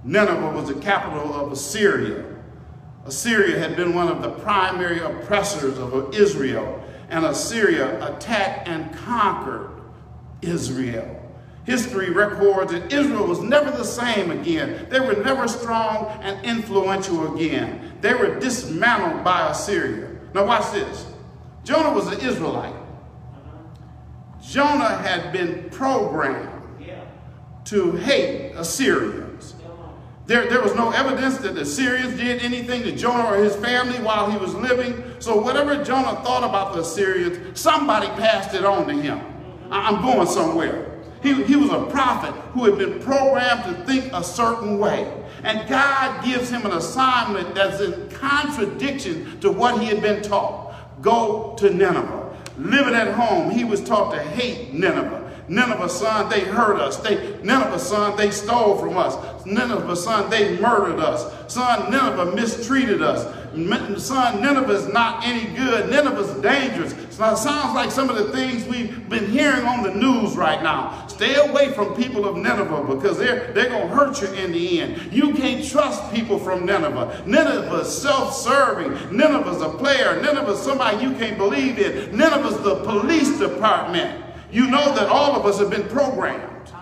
Nineveh 0.03 0.51
was 0.51 0.67
the 0.67 0.79
capital 0.79 1.33
of 1.33 1.51
Assyria. 1.51 2.25
Assyria 3.05 3.59
had 3.59 3.75
been 3.75 3.93
one 3.93 4.07
of 4.07 4.21
the 4.21 4.29
primary 4.29 4.99
oppressors 4.99 5.77
of 5.77 6.13
Israel 6.13 6.83
and 7.09 7.25
Assyria 7.25 8.05
attacked 8.07 8.67
and 8.67 8.93
conquered 8.93 9.68
Israel. 10.41 11.15
History 11.65 12.09
records 12.09 12.71
that 12.71 12.91
Israel 12.91 13.27
was 13.27 13.41
never 13.41 13.69
the 13.69 13.83
same 13.83 14.31
again. 14.31 14.87
They 14.89 14.99
were 14.99 15.23
never 15.23 15.47
strong 15.47 16.19
and 16.23 16.43
influential 16.43 17.35
again. 17.35 17.93
They 18.01 18.13
were 18.13 18.39
dismantled 18.39 19.23
by 19.23 19.49
Assyria. 19.49 20.09
Now 20.33 20.45
watch 20.45 20.71
this. 20.71 21.05
Jonah 21.63 21.93
was 21.93 22.07
an 22.07 22.19
Israelite. 22.21 22.73
Jonah 24.41 24.97
had 24.97 25.31
been 25.31 25.69
programmed 25.69 26.49
to 27.65 27.91
hate 27.97 28.53
Assyrians. 28.53 29.53
There, 30.25 30.49
there 30.49 30.61
was 30.61 30.73
no 30.75 30.91
evidence 30.91 31.37
that 31.39 31.55
the 31.55 31.61
Assyrians 31.61 32.17
did 32.17 32.41
anything 32.41 32.83
to 32.83 32.91
Jonah 32.91 33.31
or 33.31 33.43
his 33.43 33.55
family 33.55 33.99
while 33.99 34.29
he 34.29 34.37
was 34.37 34.53
living. 34.55 35.03
So 35.19 35.39
whatever 35.39 35.83
Jonah 35.83 36.21
thought 36.23 36.43
about 36.43 36.73
the 36.73 36.81
Assyrians, 36.81 37.59
somebody 37.59 38.07
passed 38.07 38.55
it 38.55 38.63
on 38.63 38.87
to 38.87 38.93
him. 38.93 39.21
I'm 39.71 40.01
going 40.01 40.27
somewhere. 40.27 40.89
He, 41.21 41.43
he 41.43 41.55
was 41.55 41.69
a 41.69 41.85
prophet 41.87 42.33
who 42.53 42.65
had 42.65 42.77
been 42.77 42.99
programmed 43.01 43.63
to 43.65 43.85
think 43.85 44.11
a 44.13 44.23
certain 44.23 44.79
way. 44.79 45.11
And 45.43 45.67
God 45.69 46.23
gives 46.23 46.49
him 46.49 46.65
an 46.65 46.71
assignment 46.71 47.55
that's 47.55 47.81
in 47.81 48.09
contradiction 48.09 49.39
to 49.41 49.51
what 49.51 49.81
he 49.81 49.87
had 49.87 50.01
been 50.01 50.21
taught. 50.21 51.01
Go 51.01 51.55
to 51.59 51.69
Nineveh. 51.69 52.37
Living 52.57 52.93
at 52.93 53.13
home, 53.13 53.49
he 53.49 53.63
was 53.63 53.81
taught 53.81 54.13
to 54.13 54.21
hate 54.21 54.73
Nineveh. 54.73 55.29
Nineveh, 55.49 55.89
son, 55.89 56.29
they 56.29 56.41
hurt 56.41 56.79
us. 56.79 56.97
They, 56.97 57.37
Nineveh, 57.41 57.79
son, 57.79 58.15
they 58.15 58.29
stole 58.29 58.77
from 58.77 58.97
us. 58.97 59.45
Nineveh, 59.45 59.95
son, 59.95 60.29
they 60.29 60.57
murdered 60.59 60.99
us. 60.99 61.51
Son, 61.51 61.89
Nineveh 61.89 62.35
mistreated 62.35 63.01
us. 63.01 63.23
Son, 64.03 64.41
Nineveh 64.41 64.73
is 64.73 64.87
not 64.93 65.25
any 65.25 65.55
good. 65.55 65.89
Nineveh 65.89 66.19
is 66.19 66.41
dangerous. 66.41 66.93
It 67.21 67.37
sounds 67.37 67.75
like 67.75 67.91
some 67.91 68.09
of 68.09 68.15
the 68.15 68.31
things 68.31 68.65
we've 68.65 69.09
been 69.09 69.29
hearing 69.29 69.65
on 69.65 69.83
the 69.83 69.93
news 69.93 70.35
right 70.37 70.63
now. 70.63 71.07
Stay 71.07 71.35
away 71.35 71.73
from 71.73 71.95
people 71.95 72.27
of 72.27 72.37
Nineveh 72.37 72.95
because 72.95 73.17
they're, 73.17 73.51
they're 73.53 73.69
going 73.69 73.89
to 73.89 73.95
hurt 73.95 74.21
you 74.21 74.27
in 74.29 74.51
the 74.51 74.81
end. 74.81 75.11
You 75.11 75.33
can't 75.33 75.67
trust 75.67 76.13
people 76.13 76.39
from 76.39 76.65
Nineveh. 76.65 77.23
Nineveh 77.25 77.81
is 77.81 78.01
self-serving. 78.01 79.15
Nineveh 79.15 79.51
is 79.51 79.61
a 79.61 79.69
player. 79.69 80.21
Nineveh 80.21 80.51
is 80.51 80.59
somebody 80.59 81.03
you 81.03 81.11
can't 81.13 81.37
believe 81.37 81.77
in. 81.77 82.17
Nineveh 82.17 82.47
is 82.47 82.57
the 82.63 82.75
police 82.83 83.37
department 83.37 84.25
you 84.51 84.67
know 84.67 84.95
that 84.95 85.07
all 85.09 85.35
of 85.35 85.45
us 85.45 85.59
have 85.59 85.69
been 85.69 85.87
programmed. 85.87 86.73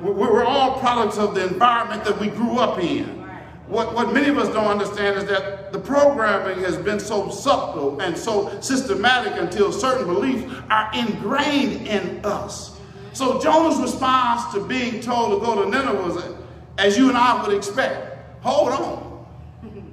We're 0.00 0.44
all 0.44 0.78
products 0.80 1.16
of 1.16 1.34
the 1.34 1.46
environment 1.46 2.04
that 2.04 2.18
we 2.18 2.28
grew 2.28 2.58
up 2.58 2.78
in. 2.78 3.22
What, 3.68 3.94
what 3.94 4.12
many 4.12 4.28
of 4.28 4.36
us 4.36 4.48
don't 4.48 4.66
understand 4.66 5.16
is 5.16 5.24
that 5.26 5.63
the 5.74 5.80
programming 5.80 6.62
has 6.62 6.76
been 6.76 7.00
so 7.00 7.28
subtle 7.30 8.00
and 8.00 8.16
so 8.16 8.60
systematic 8.60 9.32
until 9.42 9.72
certain 9.72 10.06
beliefs 10.06 10.54
are 10.70 10.88
ingrained 10.94 11.88
in 11.88 12.24
us. 12.24 12.78
So 13.12 13.40
Jonah's 13.40 13.80
response 13.80 14.54
to 14.54 14.64
being 14.64 15.00
told 15.00 15.32
to 15.32 15.44
go 15.44 15.64
to 15.64 15.68
Nineveh 15.68 16.00
was, 16.00 16.34
as 16.78 16.96
you 16.96 17.08
and 17.08 17.18
I 17.18 17.42
would 17.42 17.56
expect, 17.56 18.40
hold 18.40 18.70
on. 18.70 19.26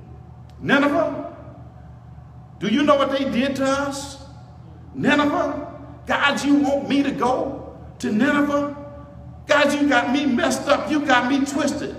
Nineveh? 0.61 1.35
Do 2.59 2.67
you 2.67 2.83
know 2.83 2.95
what 2.95 3.09
they 3.09 3.23
did 3.31 3.55
to 3.55 3.65
us? 3.65 4.23
Nineveh? 4.93 5.67
God, 6.05 6.43
you 6.43 6.59
want 6.59 6.87
me 6.87 7.01
to 7.01 7.11
go 7.11 7.75
to 7.97 8.11
Nineveh? 8.11 8.77
God, 9.47 9.73
you 9.73 9.89
got 9.89 10.13
me 10.13 10.27
messed 10.27 10.67
up. 10.67 10.91
You 10.91 11.03
got 11.03 11.27
me 11.27 11.43
twisted. 11.43 11.95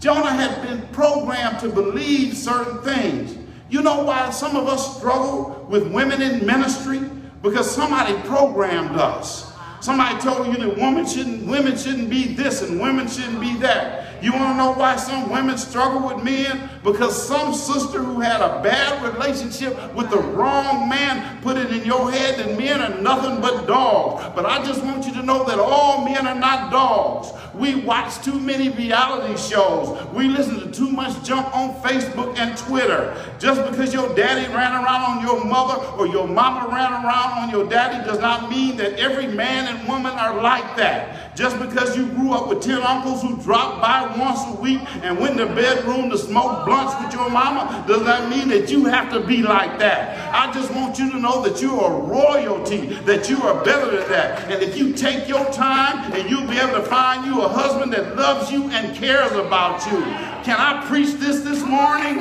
Jonah 0.00 0.30
had 0.32 0.62
been 0.66 0.80
programmed 0.88 1.60
to 1.60 1.68
believe 1.68 2.34
certain 2.34 2.78
things. 2.78 3.36
You 3.68 3.82
know 3.82 4.02
why 4.02 4.30
some 4.30 4.56
of 4.56 4.66
us 4.66 4.96
struggle 4.96 5.66
with 5.68 5.92
women 5.92 6.22
in 6.22 6.44
ministry? 6.44 7.00
Because 7.42 7.70
somebody 7.70 8.14
programmed 8.26 8.96
us. 8.96 9.52
Somebody 9.82 10.18
told 10.20 10.46
you 10.46 10.56
that 10.56 10.76
women 10.76 11.06
shouldn't, 11.06 11.46
women 11.46 11.76
shouldn't 11.76 12.08
be 12.08 12.34
this 12.34 12.62
and 12.62 12.80
women 12.80 13.08
shouldn't 13.08 13.40
be 13.40 13.56
that. 13.58 13.99
You 14.22 14.32
want 14.32 14.52
to 14.52 14.56
know 14.56 14.72
why 14.72 14.96
some 14.96 15.30
women 15.30 15.56
struggle 15.56 16.06
with 16.06 16.22
men? 16.22 16.68
Because 16.84 17.26
some 17.26 17.54
sister 17.54 18.02
who 18.02 18.20
had 18.20 18.40
a 18.40 18.62
bad 18.62 19.02
relationship 19.02 19.94
with 19.94 20.10
the 20.10 20.18
wrong 20.18 20.88
man 20.88 21.40
put 21.42 21.56
it 21.56 21.70
in 21.72 21.84
your 21.84 22.10
head 22.10 22.38
that 22.38 22.58
men 22.58 22.80
are 22.80 23.00
nothing 23.00 23.40
but 23.40 23.66
dogs. 23.66 24.24
But 24.34 24.44
I 24.44 24.64
just 24.64 24.84
want 24.84 25.06
you 25.06 25.12
to 25.14 25.22
know 25.22 25.44
that 25.44 25.58
all 25.58 26.04
men 26.04 26.26
are 26.26 26.34
not 26.34 26.70
dogs. 26.70 27.32
We 27.54 27.76
watch 27.76 28.22
too 28.22 28.38
many 28.38 28.68
reality 28.68 29.36
shows. 29.40 30.06
We 30.14 30.28
listen 30.28 30.60
to 30.60 30.70
too 30.70 30.90
much 30.90 31.24
junk 31.24 31.54
on 31.54 31.74
Facebook 31.82 32.36
and 32.38 32.56
Twitter. 32.56 33.16
Just 33.38 33.70
because 33.70 33.92
your 33.92 34.14
daddy 34.14 34.52
ran 34.54 34.72
around 34.72 35.02
on 35.02 35.22
your 35.22 35.44
mother 35.44 35.82
or 35.96 36.06
your 36.06 36.26
mama 36.26 36.68
ran 36.68 36.92
around 36.92 37.38
on 37.38 37.50
your 37.50 37.68
daddy 37.68 38.04
does 38.04 38.20
not 38.20 38.50
mean 38.50 38.76
that 38.76 38.98
every 38.98 39.26
man 39.26 39.74
and 39.74 39.88
woman 39.88 40.12
are 40.12 40.40
like 40.42 40.76
that. 40.76 41.29
Just 41.40 41.58
because 41.58 41.96
you 41.96 42.04
grew 42.04 42.34
up 42.34 42.48
with 42.48 42.60
10 42.60 42.82
uncles 42.82 43.22
who 43.22 43.34
dropped 43.38 43.80
by 43.80 44.14
once 44.18 44.40
a 44.46 44.60
week 44.60 44.78
and 45.02 45.18
went 45.18 45.40
in 45.40 45.48
the 45.48 45.54
bedroom 45.54 46.10
to 46.10 46.18
smoke 46.18 46.66
blunts 46.66 46.94
with 47.02 47.14
your 47.14 47.30
mama 47.30 47.82
does 47.88 48.02
not 48.02 48.28
mean 48.28 48.50
that 48.50 48.70
you 48.70 48.84
have 48.84 49.10
to 49.10 49.20
be 49.20 49.42
like 49.42 49.78
that. 49.78 50.34
I 50.34 50.52
just 50.52 50.70
want 50.74 50.98
you 50.98 51.10
to 51.10 51.18
know 51.18 51.40
that 51.40 51.62
you 51.62 51.80
are 51.80 51.98
royalty, 51.98 52.88
that 53.06 53.30
you 53.30 53.40
are 53.40 53.64
better 53.64 53.90
than 53.90 54.06
that. 54.10 54.50
And 54.50 54.62
if 54.62 54.76
you 54.76 54.92
take 54.92 55.28
your 55.28 55.50
time 55.50 56.12
and 56.12 56.28
you'll 56.28 56.46
be 56.46 56.58
able 56.58 56.74
to 56.74 56.82
find 56.82 57.24
you 57.24 57.40
a 57.40 57.48
husband 57.48 57.94
that 57.94 58.16
loves 58.16 58.52
you 58.52 58.64
and 58.64 58.94
cares 58.94 59.32
about 59.32 59.90
you. 59.90 60.02
Can 60.44 60.58
I 60.58 60.84
preach 60.88 61.14
this 61.14 61.40
this 61.40 61.64
morning? 61.64 62.16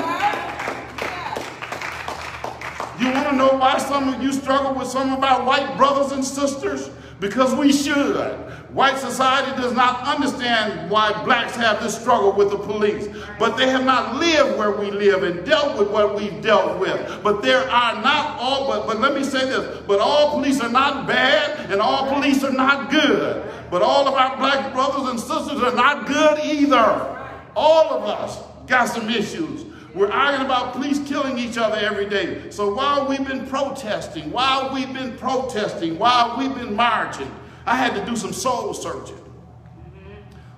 You 3.02 3.12
want 3.12 3.30
to 3.32 3.36
know 3.36 3.50
why 3.58 3.80
some 3.80 4.14
of 4.14 4.24
you 4.24 4.32
struggle 4.32 4.76
with 4.76 4.88
some 4.88 5.12
of 5.12 5.22
our 5.22 5.44
white 5.46 5.76
brothers 5.76 6.14
and 6.14 6.24
sisters? 6.24 6.90
Because 7.20 7.54
we 7.54 7.74
should. 7.74 8.16
White 8.72 8.98
society 8.98 9.60
does 9.60 9.74
not 9.74 10.08
understand 10.08 10.90
why 10.90 11.12
blacks 11.24 11.56
have 11.56 11.82
this 11.82 12.00
struggle 12.00 12.32
with 12.32 12.52
the 12.52 12.58
police. 12.58 13.08
But 13.38 13.58
they 13.58 13.68
have 13.68 13.84
not 13.84 14.18
lived 14.18 14.58
where 14.58 14.72
we 14.72 14.92
live 14.92 15.24
and 15.24 15.46
dealt 15.46 15.78
with 15.78 15.90
what 15.90 16.16
we've 16.16 16.42
dealt 16.42 16.80
with. 16.80 17.24
But 17.24 17.42
there 17.42 17.70
are 17.70 18.02
not 18.02 18.40
all, 18.40 18.68
but, 18.68 18.88
but 18.88 19.02
let 19.02 19.16
me 19.16 19.24
say 19.24 19.46
this, 19.50 19.82
but 19.88 20.00
all 20.00 20.36
police 20.36 20.62
are 20.62 20.70
not 20.70 21.08
bad 21.08 21.72
and 21.72 21.82
all 21.82 22.14
police 22.14 22.44
are 22.44 22.54
not 22.54 22.92
good. 22.92 23.44
But 23.70 23.82
all 23.82 24.08
of 24.08 24.14
our 24.14 24.38
black 24.38 24.74
brothers 24.74 25.10
and 25.10 25.20
sisters 25.20 25.62
are 25.62 25.76
not 25.76 26.08
good 26.08 26.40
either. 26.46 27.18
All 27.56 27.90
of 27.92 28.04
us 28.04 28.40
got 28.68 28.86
some 28.86 29.10
issues. 29.10 29.66
We're 29.96 30.12
arguing 30.12 30.46
about 30.46 30.74
police 30.74 31.00
killing 31.08 31.38
each 31.40 31.58
other 31.58 31.78
every 31.78 32.08
day. 32.08 32.52
So 32.52 32.74
while 32.74 33.08
we've 33.08 33.28
been 33.28 33.48
protesting, 33.48 34.32
while 34.32 34.74
we've 34.74 34.94
been 34.94 35.18
protesting, 35.18 35.98
while 35.98 36.38
we've 36.38 36.54
been 36.54 36.76
marching, 36.76 37.34
I 37.66 37.76
had 37.76 37.96
to 37.96 38.06
do 38.06 38.16
some 38.16 38.32
soul 38.32 38.74
searching. 38.74 39.18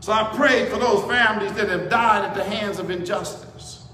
So 0.02 0.12
I 0.12 0.36
prayed 0.36 0.70
for 0.70 0.78
those 0.78 1.06
families 1.06 1.54
that 1.54 1.70
have 1.70 1.90
died 1.90 2.26
at 2.26 2.36
the 2.36 2.44
hands 2.44 2.80
of 2.80 2.90
injustice. 2.90 3.88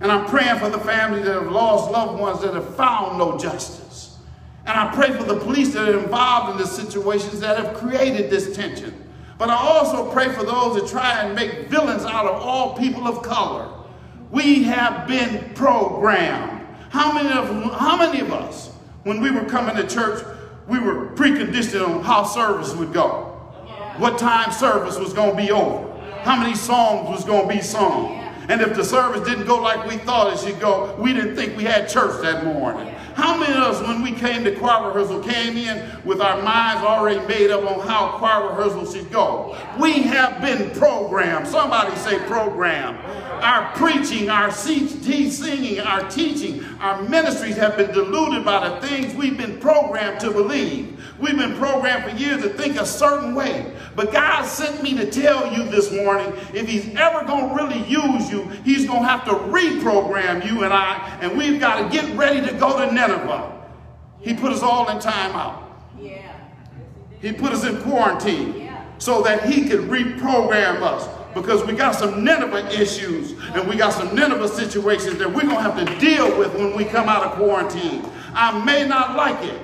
And 0.00 0.12
I'm 0.12 0.26
praying 0.26 0.58
for 0.60 0.68
the 0.68 0.78
families 0.78 1.24
that 1.24 1.34
have 1.34 1.50
lost 1.50 1.90
loved 1.90 2.20
ones 2.20 2.40
that 2.42 2.54
have 2.54 2.76
found 2.76 3.18
no 3.18 3.36
justice. 3.36 4.18
And 4.64 4.78
I 4.78 4.94
pray 4.94 5.10
for 5.16 5.24
the 5.24 5.40
police 5.40 5.72
that 5.72 5.88
are 5.88 5.98
involved 5.98 6.52
in 6.52 6.58
the 6.58 6.66
situations 6.66 7.40
that 7.40 7.56
have 7.56 7.74
created 7.74 8.30
this 8.30 8.54
tension. 8.54 8.94
But 9.38 9.50
I 9.50 9.54
also 9.54 10.10
pray 10.12 10.28
for 10.28 10.44
those 10.44 10.80
that 10.80 10.88
try 10.88 11.22
and 11.22 11.34
make 11.34 11.68
villains 11.68 12.04
out 12.04 12.26
of 12.26 12.42
all 12.42 12.76
people 12.76 13.08
of 13.08 13.22
color. 13.22 13.72
We 14.30 14.64
have 14.64 15.08
been 15.08 15.54
programmed. 15.54 16.66
How 16.90 17.12
many 17.12 17.30
of, 17.30 17.72
how 17.74 17.96
many 17.96 18.20
of 18.20 18.32
us, 18.32 18.68
when 19.04 19.20
we 19.20 19.30
were 19.30 19.44
coming 19.44 19.76
to 19.76 19.86
church, 19.86 20.24
we 20.66 20.78
were 20.78 21.08
preconditioned 21.08 21.86
on 21.86 22.02
how 22.02 22.24
service 22.24 22.74
would 22.74 22.92
go. 22.92 23.24
What 23.96 24.18
time 24.18 24.52
service 24.52 24.98
was 24.98 25.12
going 25.12 25.30
to 25.30 25.36
be 25.36 25.50
over. 25.50 25.98
How 26.22 26.36
many 26.36 26.54
songs 26.54 27.08
was 27.08 27.24
going 27.24 27.48
to 27.48 27.54
be 27.54 27.62
sung. 27.62 28.16
And 28.48 28.60
if 28.60 28.74
the 28.74 28.84
service 28.84 29.26
didn't 29.28 29.46
go 29.46 29.60
like 29.60 29.86
we 29.86 29.96
thought 29.98 30.32
it 30.32 30.38
should 30.38 30.60
go, 30.60 30.94
we 30.98 31.12
didn't 31.12 31.36
think 31.36 31.56
we 31.56 31.64
had 31.64 31.88
church 31.88 32.20
that 32.22 32.44
morning. 32.44 32.94
How 33.18 33.36
many 33.36 33.52
of 33.52 33.58
us, 33.58 33.82
when 33.82 34.00
we 34.00 34.12
came 34.12 34.44
to 34.44 34.54
choir 34.54 34.86
rehearsal, 34.86 35.20
came 35.20 35.56
in 35.56 36.00
with 36.04 36.20
our 36.20 36.40
minds 36.40 36.84
already 36.84 37.18
made 37.26 37.50
up 37.50 37.68
on 37.68 37.84
how 37.84 38.16
choir 38.16 38.50
rehearsal 38.50 38.86
should 38.92 39.10
go? 39.10 39.58
We 39.76 40.02
have 40.02 40.40
been 40.40 40.70
programmed. 40.78 41.48
Somebody 41.48 41.96
say 41.96 42.20
programmed. 42.28 42.96
Our 43.42 43.72
preaching, 43.74 44.30
our 44.30 44.52
C 44.52 44.86
T 44.86 45.30
singing, 45.30 45.80
our 45.80 46.08
teaching, 46.08 46.64
our 46.78 47.02
ministries 47.02 47.56
have 47.56 47.76
been 47.76 47.90
diluted 47.90 48.44
by 48.44 48.68
the 48.68 48.86
things 48.86 49.12
we've 49.16 49.36
been 49.36 49.58
programmed 49.58 50.20
to 50.20 50.30
believe. 50.30 51.04
We've 51.18 51.36
been 51.36 51.56
programmed 51.56 52.04
for 52.04 52.16
years 52.16 52.42
to 52.42 52.50
think 52.50 52.80
a 52.80 52.86
certain 52.86 53.34
way. 53.34 53.74
But 53.98 54.12
God 54.12 54.44
sent 54.44 54.80
me 54.80 54.94
to 54.94 55.10
tell 55.10 55.52
you 55.52 55.68
this 55.68 55.90
morning, 55.90 56.32
if 56.54 56.68
he's 56.68 56.88
ever 56.94 57.26
going 57.26 57.48
to 57.48 57.54
really 57.56 57.80
use 57.88 58.30
you, 58.30 58.44
he's 58.64 58.86
going 58.86 59.02
to 59.02 59.08
have 59.08 59.24
to 59.24 59.32
reprogram 59.32 60.46
you 60.46 60.62
and 60.62 60.72
I, 60.72 61.18
and 61.20 61.36
we've 61.36 61.58
got 61.58 61.82
to 61.82 61.88
get 61.88 62.16
ready 62.16 62.40
to 62.46 62.54
go 62.54 62.78
to 62.78 62.94
Nineveh. 62.94 63.60
He 64.20 64.34
put 64.34 64.52
us 64.52 64.62
all 64.62 64.88
in 64.90 64.98
timeout. 64.98 65.64
Yeah. 66.00 66.32
He 67.20 67.32
put 67.32 67.50
us 67.50 67.64
in 67.64 67.82
quarantine 67.82 68.60
yeah. 68.60 68.84
so 68.98 69.20
that 69.22 69.50
he 69.50 69.68
could 69.68 69.80
reprogram 69.90 70.80
us 70.82 71.08
because 71.34 71.66
we 71.66 71.72
got 71.72 71.96
some 71.96 72.22
Nineveh 72.22 72.68
issues 72.80 73.32
and 73.32 73.68
we 73.68 73.74
got 73.74 73.92
some 73.92 74.14
Nineveh 74.14 74.46
situations 74.46 75.18
that 75.18 75.26
we're 75.26 75.42
going 75.42 75.56
to 75.56 75.72
have 75.72 75.76
to 75.76 75.98
deal 75.98 76.38
with 76.38 76.54
when 76.54 76.76
we 76.76 76.84
come 76.84 77.08
out 77.08 77.24
of 77.24 77.32
quarantine. 77.32 78.08
I 78.32 78.64
may 78.64 78.86
not 78.86 79.16
like 79.16 79.44
it, 79.44 79.60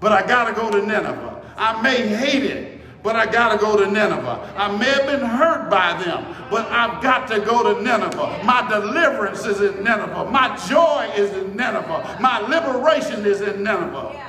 but 0.00 0.10
I 0.10 0.26
got 0.26 0.48
to 0.48 0.60
go 0.60 0.68
to 0.68 0.84
Nineveh. 0.84 1.54
I 1.56 1.80
may 1.80 2.08
hate 2.08 2.42
it, 2.42 2.77
but 3.02 3.16
I 3.16 3.26
got 3.26 3.52
to 3.52 3.58
go 3.58 3.76
to 3.76 3.90
Nineveh. 3.90 4.54
I 4.56 4.76
may 4.76 4.86
have 4.86 5.06
been 5.06 5.20
hurt 5.20 5.70
by 5.70 6.02
them, 6.02 6.34
but 6.50 6.66
I've 6.66 7.02
got 7.02 7.28
to 7.28 7.40
go 7.40 7.74
to 7.74 7.82
Nineveh. 7.82 8.42
My 8.44 8.68
deliverance 8.68 9.44
is 9.44 9.60
in 9.60 9.84
Nineveh. 9.84 10.30
My 10.30 10.56
joy 10.68 11.10
is 11.16 11.30
in 11.32 11.56
Nineveh. 11.56 12.18
My 12.20 12.40
liberation 12.40 13.24
is 13.24 13.40
in 13.40 13.62
Nineveh. 13.62 14.20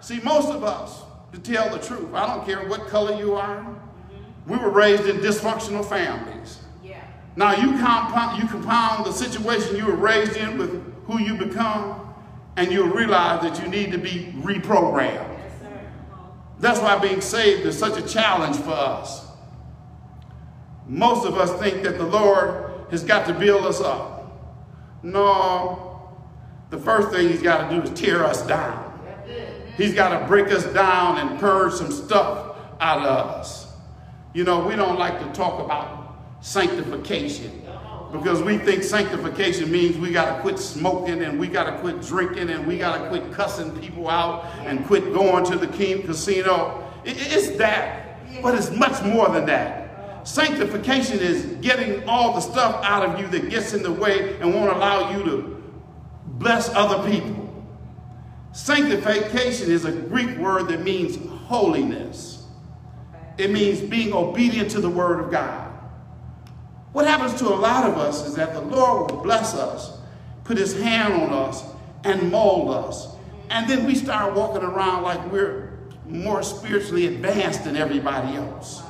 See, 0.00 0.20
most 0.20 0.48
of 0.48 0.64
us, 0.64 1.02
to 1.32 1.38
tell 1.38 1.70
the 1.70 1.78
truth, 1.78 2.12
I 2.12 2.26
don't 2.26 2.44
care 2.44 2.68
what 2.68 2.86
color 2.88 3.16
you 3.18 3.34
are, 3.34 3.66
we 4.46 4.58
were 4.58 4.70
raised 4.70 5.06
in 5.06 5.16
dysfunctional 5.16 5.88
families. 5.88 6.60
Now 7.36 7.54
you 7.54 7.78
compound, 7.78 8.42
you 8.42 8.48
compound 8.48 9.06
the 9.06 9.12
situation 9.12 9.76
you 9.76 9.86
were 9.86 9.96
raised 9.96 10.36
in 10.36 10.58
with 10.58 11.04
who 11.06 11.18
you 11.20 11.36
become, 11.36 12.14
and 12.56 12.70
you'll 12.70 12.88
realize 12.88 13.42
that 13.42 13.60
you 13.62 13.68
need 13.68 13.90
to 13.92 13.98
be 13.98 14.32
reprogrammed. 14.38 15.33
That's 16.58 16.80
why 16.80 16.98
being 16.98 17.20
saved 17.20 17.66
is 17.66 17.78
such 17.78 17.98
a 17.98 18.06
challenge 18.06 18.56
for 18.56 18.70
us. 18.70 19.26
Most 20.86 21.26
of 21.26 21.36
us 21.36 21.52
think 21.60 21.82
that 21.82 21.98
the 21.98 22.06
Lord 22.06 22.72
has 22.90 23.02
got 23.02 23.26
to 23.26 23.34
build 23.34 23.64
us 23.64 23.80
up. 23.80 24.12
No, 25.02 26.12
the 26.70 26.78
first 26.78 27.10
thing 27.10 27.28
he's 27.28 27.42
got 27.42 27.68
to 27.68 27.76
do 27.76 27.82
is 27.82 27.90
tear 27.90 28.24
us 28.24 28.46
down. 28.46 28.82
He's 29.76 29.94
got 29.94 30.18
to 30.18 30.26
break 30.26 30.52
us 30.52 30.64
down 30.72 31.18
and 31.18 31.38
purge 31.40 31.74
some 31.74 31.90
stuff 31.90 32.56
out 32.80 33.00
of 33.00 33.06
us. 33.06 33.66
You 34.32 34.44
know, 34.44 34.66
we 34.66 34.76
don't 34.76 34.98
like 34.98 35.18
to 35.20 35.32
talk 35.32 35.64
about 35.64 36.16
sanctification 36.40 37.64
because 38.14 38.40
we 38.40 38.58
think 38.58 38.84
sanctification 38.84 39.72
means 39.72 39.98
we 39.98 40.12
got 40.12 40.36
to 40.36 40.40
quit 40.40 40.56
smoking 40.58 41.22
and 41.24 41.38
we 41.38 41.48
got 41.48 41.64
to 41.64 41.76
quit 41.80 42.00
drinking 42.00 42.48
and 42.48 42.64
we 42.64 42.78
got 42.78 42.96
to 42.96 43.08
quit 43.08 43.32
cussing 43.32 43.76
people 43.80 44.08
out 44.08 44.44
and 44.60 44.86
quit 44.86 45.12
going 45.12 45.44
to 45.44 45.58
the 45.58 45.66
king 45.66 46.00
casino. 46.02 46.80
It's 47.04 47.50
that, 47.58 48.20
but 48.40 48.54
it's 48.54 48.70
much 48.70 49.02
more 49.02 49.28
than 49.30 49.46
that. 49.46 50.26
Sanctification 50.26 51.18
is 51.18 51.44
getting 51.60 52.08
all 52.08 52.34
the 52.34 52.40
stuff 52.40 52.82
out 52.84 53.04
of 53.04 53.20
you 53.20 53.26
that 53.26 53.50
gets 53.50 53.74
in 53.74 53.82
the 53.82 53.92
way 53.92 54.38
and 54.40 54.54
won't 54.54 54.74
allow 54.74 55.16
you 55.16 55.24
to 55.24 55.62
bless 56.26 56.68
other 56.70 57.10
people. 57.10 57.52
Sanctification 58.52 59.72
is 59.72 59.84
a 59.84 59.92
Greek 59.92 60.38
word 60.38 60.68
that 60.68 60.82
means 60.82 61.18
holiness. 61.46 62.46
It 63.38 63.50
means 63.50 63.80
being 63.80 64.12
obedient 64.12 64.70
to 64.70 64.80
the 64.80 64.88
word 64.88 65.18
of 65.18 65.32
God. 65.32 65.63
What 66.94 67.08
happens 67.08 67.34
to 67.40 67.48
a 67.48 67.56
lot 67.56 67.90
of 67.90 67.98
us 67.98 68.24
is 68.24 68.36
that 68.36 68.54
the 68.54 68.60
Lord 68.60 69.10
will 69.10 69.20
bless 69.20 69.52
us, 69.52 69.98
put 70.44 70.56
his 70.56 70.80
hand 70.80 71.12
on 71.12 71.32
us, 71.32 71.64
and 72.04 72.30
mold 72.30 72.70
us. 72.70 73.08
And 73.50 73.68
then 73.68 73.84
we 73.84 73.96
start 73.96 74.32
walking 74.36 74.62
around 74.62 75.02
like 75.02 75.32
we're 75.32 75.76
more 76.06 76.44
spiritually 76.44 77.08
advanced 77.08 77.64
than 77.64 77.74
everybody 77.74 78.36
else. 78.36 78.83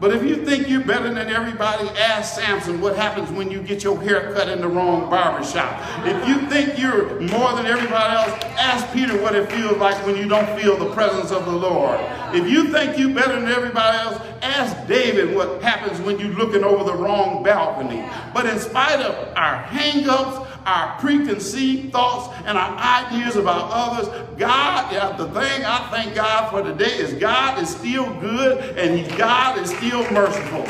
But 0.00 0.12
if 0.12 0.22
you 0.22 0.44
think 0.44 0.68
you're 0.68 0.84
better 0.84 1.12
than 1.12 1.28
everybody, 1.28 1.88
ask 1.98 2.36
Samson 2.36 2.80
what 2.80 2.94
happens 2.94 3.32
when 3.32 3.50
you 3.50 3.60
get 3.60 3.82
your 3.82 4.00
hair 4.00 4.32
cut 4.32 4.48
in 4.48 4.60
the 4.60 4.68
wrong 4.68 5.10
barbershop. 5.10 6.06
If 6.06 6.28
you 6.28 6.46
think 6.48 6.78
you're 6.78 7.20
more 7.20 7.52
than 7.54 7.66
everybody 7.66 8.14
else, 8.14 8.44
ask 8.58 8.92
Peter 8.92 9.20
what 9.20 9.34
it 9.34 9.50
feels 9.50 9.76
like 9.78 10.06
when 10.06 10.16
you 10.16 10.28
don't 10.28 10.60
feel 10.60 10.76
the 10.76 10.92
presence 10.94 11.32
of 11.32 11.46
the 11.46 11.52
Lord. 11.52 11.98
If 12.32 12.48
you 12.48 12.70
think 12.70 12.96
you're 12.96 13.12
better 13.12 13.40
than 13.40 13.48
everybody 13.48 13.98
else, 13.98 14.22
ask 14.40 14.86
David 14.86 15.34
what 15.34 15.60
happens 15.62 16.00
when 16.00 16.20
you're 16.20 16.28
looking 16.28 16.62
over 16.62 16.84
the 16.84 16.94
wrong 16.94 17.42
balcony. 17.42 18.04
But 18.32 18.46
in 18.46 18.60
spite 18.60 19.00
of 19.00 19.36
our 19.36 19.56
hang-ups, 19.56 20.47
our 20.68 20.98
preconceived 21.00 21.92
thoughts 21.92 22.34
and 22.44 22.58
our 22.58 22.76
ideas 22.78 23.36
about 23.36 23.70
others. 23.72 24.08
God, 24.36 24.92
yeah, 24.92 25.16
the 25.16 25.26
thing 25.28 25.64
I 25.64 25.88
thank 25.90 26.14
God 26.14 26.50
for 26.50 26.62
today 26.62 26.96
is 26.98 27.14
God 27.14 27.62
is 27.62 27.70
still 27.70 28.12
good 28.20 28.76
and 28.76 28.98
he, 28.98 29.16
God 29.16 29.58
is 29.58 29.70
still 29.70 30.08
merciful. 30.12 30.64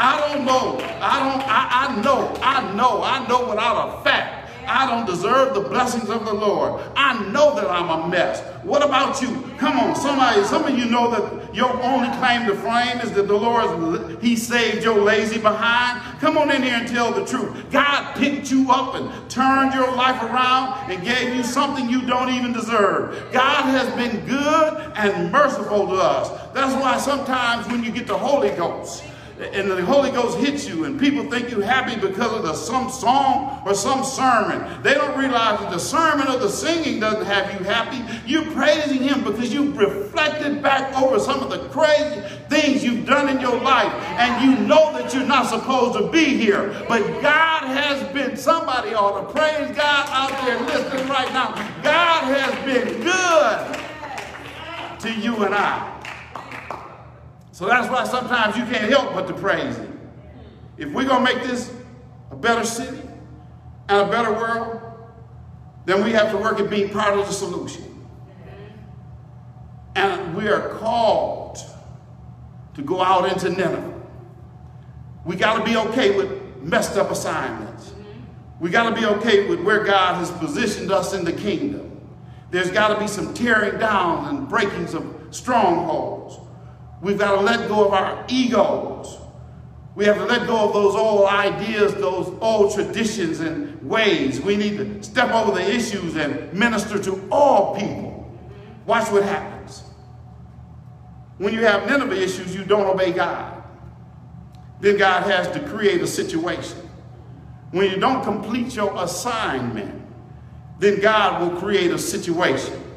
I 0.00 0.20
don't 0.20 0.44
know. 0.44 0.78
I 1.00 1.18
don't, 1.18 1.42
I, 1.48 1.68
I 1.72 2.02
know, 2.02 2.34
I 2.42 2.74
know, 2.74 3.02
I 3.02 3.26
know 3.26 3.48
without 3.48 3.98
a 3.98 4.04
fact 4.04 4.47
I 4.68 4.86
don't 4.86 5.06
deserve 5.06 5.54
the 5.54 5.60
blessings 5.60 6.10
of 6.10 6.24
the 6.24 6.34
Lord. 6.34 6.82
I 6.94 7.26
know 7.30 7.54
that 7.54 7.68
I'm 7.68 7.88
a 7.88 8.08
mess. 8.08 8.42
What 8.62 8.84
about 8.84 9.22
you? 9.22 9.28
Come 9.58 9.78
on, 9.78 9.96
somebody, 9.96 10.42
some 10.44 10.64
of 10.64 10.78
you 10.78 10.84
know 10.84 11.10
that 11.10 11.54
your 11.54 11.70
only 11.82 12.08
claim 12.18 12.46
to 12.46 12.54
fame 12.54 13.00
is 13.00 13.12
that 13.12 13.26
the 13.26 13.34
Lord, 13.34 14.22
He 14.22 14.36
saved 14.36 14.84
your 14.84 15.00
lazy 15.00 15.40
behind. 15.40 16.20
Come 16.20 16.36
on 16.36 16.50
in 16.50 16.62
here 16.62 16.74
and 16.74 16.86
tell 16.86 17.12
the 17.12 17.24
truth. 17.24 17.70
God 17.70 18.14
picked 18.16 18.50
you 18.50 18.70
up 18.70 18.94
and 18.94 19.30
turned 19.30 19.72
your 19.72 19.90
life 19.94 20.22
around 20.22 20.90
and 20.90 21.02
gave 21.02 21.34
you 21.34 21.42
something 21.42 21.88
you 21.88 22.06
don't 22.06 22.30
even 22.30 22.52
deserve. 22.52 23.32
God 23.32 23.62
has 23.62 23.88
been 23.96 24.24
good 24.26 24.92
and 24.96 25.32
merciful 25.32 25.86
to 25.86 25.94
us. 25.94 26.28
That's 26.52 26.74
why 26.82 26.98
sometimes 26.98 27.66
when 27.68 27.82
you 27.82 27.90
get 27.90 28.06
the 28.06 28.18
Holy 28.18 28.50
Ghost, 28.50 29.02
and 29.40 29.70
the 29.70 29.84
Holy 29.84 30.10
Ghost 30.10 30.38
hits 30.38 30.68
you 30.68 30.84
and 30.84 30.98
people 30.98 31.30
think 31.30 31.50
you're 31.50 31.62
happy 31.62 31.94
because 31.94 32.32
of 32.32 32.42
the, 32.42 32.54
some 32.54 32.90
song 32.90 33.62
or 33.64 33.72
some 33.72 34.02
sermon. 34.02 34.82
They 34.82 34.94
don't 34.94 35.16
realize 35.16 35.60
that 35.60 35.70
the 35.70 35.78
sermon 35.78 36.26
or 36.26 36.38
the 36.38 36.48
singing 36.48 36.98
doesn't 36.98 37.24
have 37.24 37.52
you 37.52 37.64
happy. 37.64 38.02
You're 38.26 38.50
praising 38.52 38.98
him 38.98 39.22
because 39.22 39.52
you've 39.52 39.76
reflected 39.76 40.60
back 40.60 40.96
over 41.00 41.20
some 41.20 41.40
of 41.40 41.50
the 41.50 41.68
crazy 41.68 42.20
things 42.48 42.82
you've 42.82 43.06
done 43.06 43.28
in 43.28 43.40
your 43.40 43.60
life 43.60 43.92
and 44.18 44.44
you 44.44 44.66
know 44.66 44.92
that 44.92 45.14
you're 45.14 45.24
not 45.24 45.46
supposed 45.46 45.96
to 45.98 46.10
be 46.10 46.36
here. 46.36 46.84
But 46.88 47.02
God 47.22 47.64
has 47.64 48.12
been, 48.12 48.36
somebody 48.36 48.94
ought 48.94 49.20
to 49.20 49.32
praise 49.32 49.76
God 49.76 50.08
out 50.10 50.44
there 50.44 50.60
listening 50.66 51.08
right 51.08 51.32
now. 51.32 51.54
God 51.82 52.24
has 52.24 52.54
been 52.64 53.02
good 53.02 53.78
to 55.00 55.12
you 55.20 55.44
and 55.44 55.54
I. 55.54 55.97
So 57.58 57.66
that's 57.66 57.90
why 57.90 58.04
sometimes 58.04 58.56
you 58.56 58.62
can't 58.66 58.88
help 58.88 59.14
but 59.14 59.26
to 59.26 59.34
praise 59.34 59.76
him. 59.76 59.98
If 60.76 60.92
we're 60.92 61.08
going 61.08 61.26
to 61.26 61.34
make 61.34 61.42
this 61.42 61.74
a 62.30 62.36
better 62.36 62.64
city 62.64 63.02
and 63.88 64.08
a 64.08 64.08
better 64.08 64.32
world, 64.32 64.80
then 65.84 66.04
we 66.04 66.12
have 66.12 66.30
to 66.30 66.36
work 66.36 66.60
at 66.60 66.70
being 66.70 66.88
part 66.90 67.18
of 67.18 67.26
the 67.26 67.32
solution. 67.32 68.06
And 69.96 70.36
we 70.36 70.46
are 70.46 70.68
called 70.76 71.58
to 72.74 72.82
go 72.82 73.02
out 73.02 73.28
into 73.32 73.48
Nineveh. 73.48 74.02
We 75.24 75.34
got 75.34 75.58
to 75.58 75.64
be 75.64 75.76
okay 75.88 76.16
with 76.16 76.62
messed 76.62 76.96
up 76.96 77.10
assignments. 77.10 77.92
We 78.60 78.70
got 78.70 78.88
to 78.88 78.94
be 78.94 79.04
okay 79.04 79.48
with 79.48 79.60
where 79.62 79.82
God 79.82 80.14
has 80.18 80.30
positioned 80.30 80.92
us 80.92 81.12
in 81.12 81.24
the 81.24 81.32
kingdom. 81.32 82.00
There's 82.52 82.70
got 82.70 82.94
to 82.94 83.00
be 83.00 83.08
some 83.08 83.34
tearing 83.34 83.80
down 83.80 84.28
and 84.28 84.48
breakings 84.48 84.94
of 84.94 85.12
strongholds. 85.32 86.38
We've 87.00 87.18
got 87.18 87.36
to 87.36 87.40
let 87.40 87.68
go 87.68 87.86
of 87.86 87.92
our 87.92 88.24
egos. 88.28 89.18
We 89.94 90.04
have 90.04 90.16
to 90.16 90.24
let 90.24 90.46
go 90.46 90.66
of 90.68 90.72
those 90.72 90.94
old 90.94 91.28
ideas, 91.28 91.94
those 91.94 92.32
old 92.40 92.74
traditions 92.74 93.40
and 93.40 93.82
ways. 93.82 94.40
We 94.40 94.56
need 94.56 94.78
to 94.78 95.02
step 95.02 95.32
over 95.32 95.52
the 95.52 95.68
issues 95.68 96.16
and 96.16 96.52
minister 96.52 96.98
to 97.02 97.28
all 97.30 97.74
people. 97.76 98.32
Watch 98.86 99.10
what 99.10 99.24
happens. 99.24 99.82
When 101.38 101.52
you 101.52 101.64
have 101.64 101.88
Nineveh 101.88 102.20
issues, 102.20 102.54
you 102.54 102.64
don't 102.64 102.86
obey 102.86 103.12
God. 103.12 103.62
Then 104.80 104.96
God 104.96 105.24
has 105.24 105.48
to 105.50 105.60
create 105.68 106.00
a 106.00 106.06
situation. 106.06 106.78
When 107.70 107.90
you 107.90 107.98
don't 107.98 108.22
complete 108.22 108.74
your 108.74 108.92
assignment, 109.02 110.02
then 110.78 111.00
God 111.00 111.42
will 111.42 111.60
create 111.60 111.90
a 111.90 111.98
situation. 111.98 112.87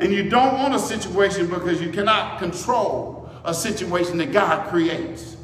And 0.00 0.12
you 0.12 0.28
don't 0.28 0.54
want 0.54 0.74
a 0.74 0.78
situation 0.78 1.48
because 1.48 1.80
you 1.80 1.90
cannot 1.92 2.38
control 2.38 3.30
a 3.44 3.54
situation 3.54 4.18
that 4.18 4.32
God 4.32 4.68
creates. 4.70 5.36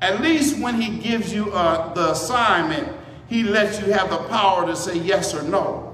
At 0.00 0.20
least 0.20 0.58
when 0.58 0.80
he 0.80 0.98
gives 0.98 1.32
you 1.32 1.52
uh, 1.52 1.92
the 1.94 2.12
assignment, 2.12 2.88
he 3.28 3.42
lets 3.42 3.80
you 3.80 3.92
have 3.92 4.10
the 4.10 4.18
power 4.28 4.66
to 4.66 4.74
say 4.76 4.98
yes 4.98 5.34
or 5.34 5.42
no. 5.42 5.90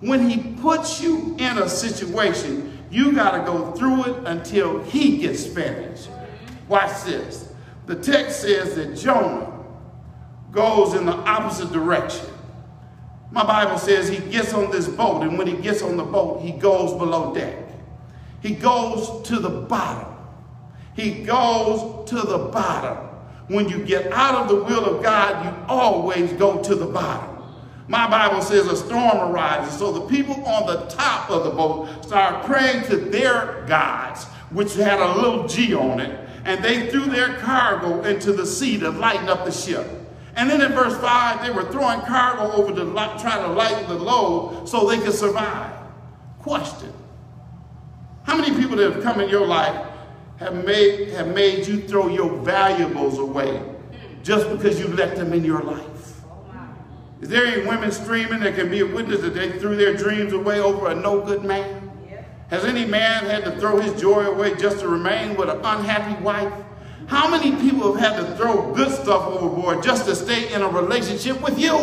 when 0.00 0.28
he 0.28 0.52
puts 0.60 1.00
you 1.00 1.34
in 1.38 1.58
a 1.58 1.68
situation, 1.68 2.78
you 2.90 3.12
got 3.12 3.38
to 3.38 3.50
go 3.50 3.72
through 3.72 4.04
it 4.04 4.26
until 4.26 4.82
he 4.84 5.18
gets 5.18 5.46
finished. 5.46 6.10
Watch 6.68 7.04
this. 7.04 7.52
The 7.86 7.96
text 7.96 8.42
says 8.42 8.74
that 8.76 8.96
Jonah 8.96 9.50
goes 10.52 10.94
in 10.94 11.06
the 11.06 11.12
opposite 11.12 11.72
direction. 11.72 12.26
My 13.34 13.44
Bible 13.44 13.78
says 13.78 14.08
he 14.08 14.18
gets 14.30 14.54
on 14.54 14.70
this 14.70 14.86
boat, 14.86 15.22
and 15.22 15.36
when 15.36 15.48
he 15.48 15.56
gets 15.56 15.82
on 15.82 15.96
the 15.96 16.04
boat, 16.04 16.40
he 16.40 16.52
goes 16.52 16.92
below 16.92 17.34
deck. 17.34 17.56
He 18.40 18.54
goes 18.54 19.26
to 19.26 19.40
the 19.40 19.48
bottom. 19.48 20.14
He 20.94 21.24
goes 21.24 22.08
to 22.10 22.20
the 22.20 22.38
bottom. 22.38 22.96
When 23.48 23.68
you 23.68 23.84
get 23.84 24.12
out 24.12 24.36
of 24.36 24.48
the 24.48 24.62
will 24.62 24.84
of 24.84 25.02
God, 25.02 25.44
you 25.44 25.66
always 25.66 26.32
go 26.34 26.62
to 26.62 26.76
the 26.76 26.86
bottom. 26.86 27.42
My 27.88 28.08
Bible 28.08 28.40
says 28.40 28.68
a 28.68 28.76
storm 28.76 29.32
arises. 29.32 29.76
So 29.80 29.90
the 29.90 30.06
people 30.06 30.36
on 30.46 30.68
the 30.68 30.86
top 30.86 31.28
of 31.28 31.42
the 31.42 31.50
boat 31.50 32.04
start 32.04 32.46
praying 32.46 32.84
to 32.84 32.96
their 32.96 33.64
gods, 33.66 34.26
which 34.50 34.76
had 34.76 35.00
a 35.00 35.16
little 35.16 35.48
G 35.48 35.74
on 35.74 35.98
it, 35.98 36.28
and 36.44 36.64
they 36.64 36.88
threw 36.88 37.06
their 37.06 37.36
cargo 37.38 38.04
into 38.04 38.32
the 38.32 38.46
sea 38.46 38.78
to 38.78 38.90
lighten 38.90 39.28
up 39.28 39.44
the 39.44 39.50
ship. 39.50 40.03
And 40.36 40.50
then 40.50 40.60
in 40.60 40.72
verse 40.72 40.96
5, 40.98 41.42
they 41.42 41.52
were 41.52 41.70
throwing 41.70 42.00
cargo 42.00 42.52
over 42.52 42.74
to 42.74 42.92
try 43.20 43.40
to 43.40 43.48
lighten 43.48 43.88
the 43.88 43.94
load 43.94 44.68
so 44.68 44.88
they 44.88 44.98
could 44.98 45.14
survive. 45.14 45.72
Question 46.40 46.92
How 48.24 48.36
many 48.36 48.56
people 48.56 48.76
that 48.76 48.92
have 48.92 49.02
come 49.02 49.20
in 49.20 49.28
your 49.28 49.46
life 49.46 49.86
have 50.38 50.64
made, 50.64 51.10
have 51.10 51.28
made 51.34 51.66
you 51.66 51.82
throw 51.82 52.08
your 52.08 52.36
valuables 52.38 53.18
away 53.18 53.62
just 54.22 54.50
because 54.50 54.80
you 54.80 54.88
let 54.88 55.16
them 55.16 55.32
in 55.32 55.44
your 55.44 55.62
life? 55.62 56.20
Is 57.20 57.28
there 57.28 57.46
any 57.46 57.66
women 57.66 57.90
streaming 57.90 58.40
that 58.40 58.54
can 58.54 58.70
be 58.70 58.80
a 58.80 58.86
witness 58.86 59.20
that 59.22 59.34
they 59.34 59.52
threw 59.58 59.76
their 59.76 59.96
dreams 59.96 60.32
away 60.32 60.60
over 60.60 60.90
a 60.90 60.94
no 60.94 61.20
good 61.24 61.44
man? 61.44 61.90
Has 62.48 62.64
any 62.64 62.84
man 62.84 63.24
had 63.24 63.44
to 63.44 63.58
throw 63.58 63.80
his 63.80 63.98
joy 64.00 64.26
away 64.26 64.54
just 64.56 64.80
to 64.80 64.88
remain 64.88 65.34
with 65.36 65.48
an 65.48 65.58
unhappy 65.64 66.22
wife? 66.22 66.52
How 67.06 67.28
many 67.30 67.54
people 67.56 67.94
have 67.94 68.16
had 68.16 68.20
to 68.20 68.36
throw 68.36 68.72
good 68.72 68.90
stuff 68.90 69.26
overboard 69.26 69.82
just 69.82 70.06
to 70.06 70.16
stay 70.16 70.52
in 70.52 70.62
a 70.62 70.68
relationship 70.68 71.40
with 71.42 71.58
you? 71.58 71.76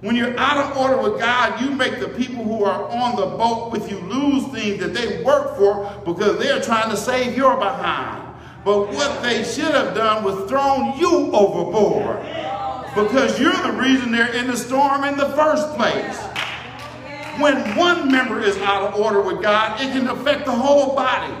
When 0.00 0.14
you're 0.14 0.38
out 0.38 0.58
of 0.58 0.76
order 0.76 1.02
with 1.02 1.18
God, 1.18 1.60
you 1.60 1.70
make 1.70 1.98
the 1.98 2.08
people 2.08 2.44
who 2.44 2.64
are 2.64 2.88
on 2.90 3.16
the 3.16 3.26
boat 3.26 3.72
with 3.72 3.90
you 3.90 3.98
lose 3.98 4.46
things 4.52 4.80
that 4.80 4.94
they 4.94 5.22
work 5.22 5.56
for 5.56 5.90
because 6.04 6.38
they're 6.38 6.60
trying 6.60 6.90
to 6.90 6.96
save 6.96 7.36
your 7.36 7.56
behind. 7.56 8.22
But 8.64 8.88
what 8.88 9.22
they 9.22 9.42
should 9.42 9.74
have 9.74 9.94
done 9.94 10.22
was 10.22 10.48
thrown 10.48 10.98
you 10.98 11.32
overboard 11.32 12.18
because 12.94 13.40
you're 13.40 13.56
the 13.62 13.72
reason 13.72 14.12
they're 14.12 14.34
in 14.34 14.46
the 14.46 14.56
storm 14.56 15.04
in 15.04 15.16
the 15.16 15.28
first 15.30 15.74
place. 15.76 16.18
When 17.40 17.76
one 17.76 18.10
member 18.10 18.40
is 18.40 18.56
out 18.58 18.82
of 18.82 19.00
order 19.00 19.20
with 19.20 19.42
God, 19.42 19.80
it 19.80 19.92
can 19.92 20.08
affect 20.08 20.46
the 20.46 20.52
whole 20.52 20.94
body. 20.94 21.34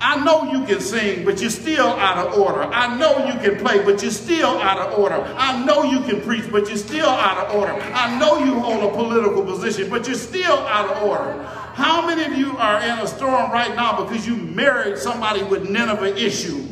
I 0.00 0.22
know 0.24 0.52
you 0.52 0.66
can 0.66 0.80
sing, 0.80 1.24
but 1.24 1.40
you're 1.40 1.50
still 1.50 1.86
out 1.86 2.26
of 2.26 2.38
order. 2.38 2.62
I 2.62 2.96
know 2.98 3.26
you 3.26 3.32
can 3.40 3.58
play, 3.58 3.82
but 3.82 4.02
you're 4.02 4.10
still 4.10 4.58
out 4.58 4.78
of 4.78 4.98
order. 4.98 5.22
I 5.36 5.64
know 5.64 5.84
you 5.84 6.00
can 6.00 6.20
preach, 6.20 6.50
but 6.50 6.68
you're 6.68 6.76
still 6.76 7.08
out 7.08 7.46
of 7.46 7.54
order. 7.56 7.72
I 7.72 8.18
know 8.18 8.38
you 8.38 8.60
hold 8.60 8.84
a 8.84 8.94
political 8.94 9.42
position, 9.44 9.88
but 9.88 10.06
you're 10.06 10.16
still 10.16 10.58
out 10.58 10.96
of 10.96 11.02
order. 11.02 11.42
How 11.74 12.06
many 12.06 12.24
of 12.24 12.38
you 12.38 12.56
are 12.58 12.80
in 12.82 12.98
a 12.98 13.06
storm 13.06 13.50
right 13.50 13.74
now 13.74 14.02
because 14.02 14.26
you 14.26 14.36
married 14.36 14.98
somebody 14.98 15.42
with 15.42 15.68
Nineveh 15.68 16.16
issues? 16.16 16.70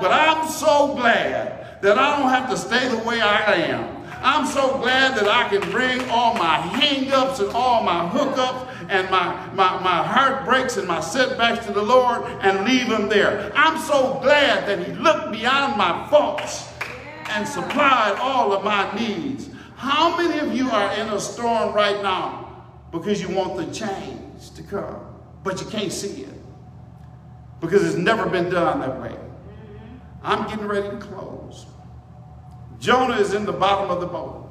But 0.00 0.12
I'm 0.12 0.48
so 0.48 0.94
glad 0.94 1.82
that 1.82 1.98
I 1.98 2.18
don't 2.18 2.30
have 2.30 2.50
to 2.50 2.56
stay 2.56 2.88
the 2.88 2.98
way 3.08 3.20
I 3.20 3.54
am. 3.54 3.99
I'm 4.22 4.46
so 4.46 4.78
glad 4.78 5.16
that 5.16 5.28
I 5.28 5.48
can 5.48 5.68
bring 5.70 6.08
all 6.10 6.34
my 6.34 6.56
hang-ups 6.56 7.40
and 7.40 7.50
all 7.50 7.82
my 7.82 8.08
hookups 8.08 8.68
and 8.90 9.08
my, 9.10 9.46
my, 9.54 9.80
my 9.80 10.02
heartbreaks 10.02 10.76
and 10.76 10.86
my 10.86 11.00
setbacks 11.00 11.64
to 11.66 11.72
the 11.72 11.82
Lord 11.82 12.22
and 12.42 12.64
leave 12.64 12.88
them 12.88 13.08
there. 13.08 13.52
I'm 13.54 13.78
so 13.78 14.18
glad 14.20 14.68
that 14.68 14.86
he 14.86 14.92
looked 14.92 15.32
beyond 15.32 15.76
my 15.78 16.06
faults 16.10 16.68
and 17.30 17.46
supplied 17.46 18.16
all 18.20 18.52
of 18.52 18.64
my 18.64 18.92
needs. 18.98 19.48
How 19.76 20.16
many 20.16 20.38
of 20.40 20.54
you 20.54 20.68
are 20.70 20.92
in 20.94 21.08
a 21.08 21.20
storm 21.20 21.72
right 21.72 22.02
now 22.02 22.66
because 22.92 23.22
you 23.22 23.34
want 23.34 23.56
the 23.56 23.72
change 23.72 24.50
to 24.54 24.62
come, 24.62 25.06
but 25.42 25.60
you 25.60 25.66
can't 25.68 25.92
see 25.92 26.22
it 26.22 26.34
because 27.60 27.86
it's 27.86 27.96
never 27.96 28.28
been 28.28 28.50
done 28.50 28.80
that 28.80 29.00
way? 29.00 29.16
I'm 30.22 30.46
getting 30.48 30.66
ready 30.66 30.90
to 30.90 30.98
close. 30.98 31.64
Jonah 32.80 33.16
is 33.16 33.34
in 33.34 33.44
the 33.44 33.52
bottom 33.52 33.90
of 33.90 34.00
the 34.00 34.06
boat. 34.06 34.50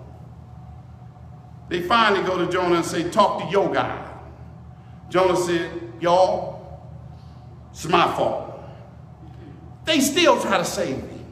They 1.68 1.82
finally 1.82 2.24
go 2.24 2.38
to 2.38 2.52
Jonah 2.52 2.76
and 2.76 2.86
say, 2.86 3.10
talk 3.10 3.44
to 3.44 3.50
your 3.50 3.72
God. 3.74 4.08
Jonah 5.10 5.36
said, 5.36 5.72
y'all, 6.00 6.80
it's 7.72 7.88
my 7.88 8.13
fault. 8.15 8.62
They 9.86 10.00
still 10.00 10.39
try 10.39 10.58
to 10.58 10.65
save 10.65 10.98
me. 10.98 11.26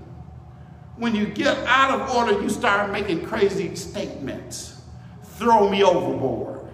When 0.95 1.13
you 1.13 1.27
get 1.27 1.57
out 1.67 1.99
of 1.99 2.15
order, 2.15 2.41
you 2.41 2.49
start 2.49 2.91
making 2.91 3.25
crazy 3.25 3.75
statements. 3.75 4.81
Throw 5.23 5.69
me 5.69 5.83
overboard. 5.83 6.67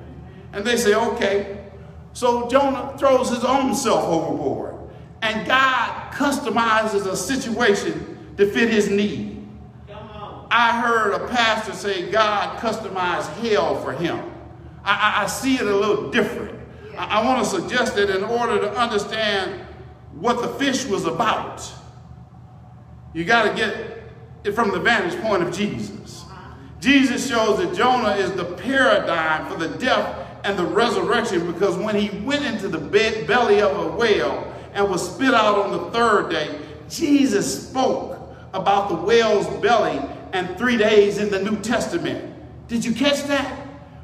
And 0.54 0.64
they 0.64 0.78
say, 0.78 0.94
okay. 0.94 1.58
So 2.14 2.48
Jonah 2.48 2.96
throws 2.98 3.30
his 3.30 3.44
own 3.44 3.76
self 3.76 4.06
overboard. 4.06 4.76
And 5.22 5.46
God 5.46 6.14
customizes 6.14 7.06
a 7.06 7.18
situation 7.18 8.36
to 8.38 8.50
fit 8.50 8.70
his 8.70 8.90
need. 8.90 9.33
I 10.56 10.82
heard 10.82 11.16
a 11.16 11.28
pastor 11.30 11.74
say 11.74 12.12
God 12.12 12.60
customized 12.60 13.34
hell 13.38 13.82
for 13.82 13.92
him. 13.92 14.20
I, 14.84 15.16
I, 15.18 15.24
I 15.24 15.26
see 15.26 15.56
it 15.56 15.66
a 15.66 15.76
little 15.76 16.12
different. 16.12 16.60
I, 16.96 17.22
I 17.22 17.26
want 17.26 17.44
to 17.44 17.50
suggest 17.50 17.96
that 17.96 18.16
in 18.16 18.24
order 18.24 18.60
to 18.60 18.72
understand 18.78 19.66
what 20.14 20.44
the 20.44 20.50
fish 20.64 20.86
was 20.86 21.06
about, 21.06 21.68
you 23.16 23.26
got 23.26 23.50
to 23.50 23.56
get 23.56 24.04
it 24.44 24.52
from 24.52 24.70
the 24.70 24.80
vantage 24.80 25.20
point 25.22 25.42
of 25.42 25.52
Jesus. 25.52 26.24
Jesus 26.80 27.28
shows 27.28 27.58
that 27.58 27.76
Jonah 27.76 28.16
is 28.16 28.32
the 28.34 28.46
paradigm 28.46 29.52
for 29.52 29.58
the 29.58 29.76
death 29.80 30.28
and 30.44 30.56
the 30.56 30.66
resurrection 30.66 31.52
because 31.52 31.76
when 31.78 31.96
he 31.96 32.16
went 32.20 32.46
into 32.46 32.68
the 32.68 32.78
belly 32.78 33.60
of 33.60 33.76
a 33.76 33.98
whale 33.98 34.54
and 34.76 34.88
was 34.88 35.16
spit 35.16 35.34
out 35.34 35.58
on 35.58 35.72
the 35.72 35.90
third 35.90 36.30
day, 36.30 36.60
Jesus 36.90 37.70
spoke 37.70 38.20
about 38.54 38.90
the 38.90 38.96
whale's 38.96 39.48
belly 39.60 40.00
and 40.34 40.58
three 40.58 40.76
days 40.76 41.20
in 41.20 41.30
the 41.30 41.40
New 41.40 41.58
Testament. 41.62 42.34
Did 42.68 42.84
you 42.84 42.94
catch 42.94 43.24
that? 43.24 43.60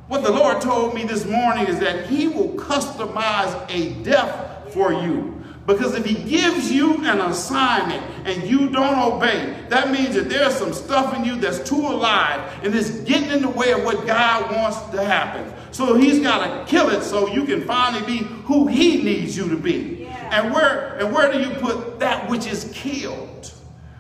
What 0.08 0.24
the 0.24 0.32
Lord 0.32 0.62
told 0.62 0.94
me 0.94 1.04
this 1.04 1.26
morning 1.26 1.68
is 1.68 1.80
that 1.80 2.08
he 2.08 2.28
will 2.28 2.50
customize 2.50 3.70
a 3.70 3.94
death 4.04 4.74
for 4.74 4.94
you. 4.94 5.36
Because 5.66 5.94
if 5.94 6.04
he 6.04 6.16
gives 6.28 6.72
you 6.72 6.96
an 7.06 7.22
assignment 7.22 8.04
and 8.26 8.50
you 8.50 8.70
don't 8.70 8.98
obey, 8.98 9.56
that 9.70 9.92
means 9.92 10.16
that 10.16 10.28
there's 10.28 10.56
some 10.56 10.74
stuff 10.74 11.16
in 11.16 11.24
you 11.24 11.36
that's 11.36 11.68
too 11.68 11.76
alive 11.76 12.42
and 12.64 12.74
it's 12.74 12.90
getting 13.02 13.30
in 13.30 13.42
the 13.44 13.50
way 13.50 13.72
of 13.74 13.84
what 13.84 14.08
God 14.08 14.52
wants 14.52 14.82
to 14.92 15.04
happen. 15.04 15.54
So 15.72 15.96
he's 15.96 16.20
got 16.20 16.66
to 16.66 16.72
kill 16.72 16.90
it 16.90 17.04
so 17.04 17.28
you 17.28 17.46
can 17.46 17.66
finally 17.66 18.04
be 18.06 18.18
who 18.46 18.66
he 18.66 19.04
needs 19.04 19.38
you 19.38 19.48
to 19.50 19.58
be. 19.58 20.00
Yeah. 20.02 20.42
And 20.42 20.54
where 20.54 20.98
and 20.98 21.14
where 21.14 21.32
do 21.32 21.40
you 21.40 21.52
put 21.58 22.00
that 22.00 22.28
which 22.28 22.48
is 22.48 22.72
killed? 22.74 23.54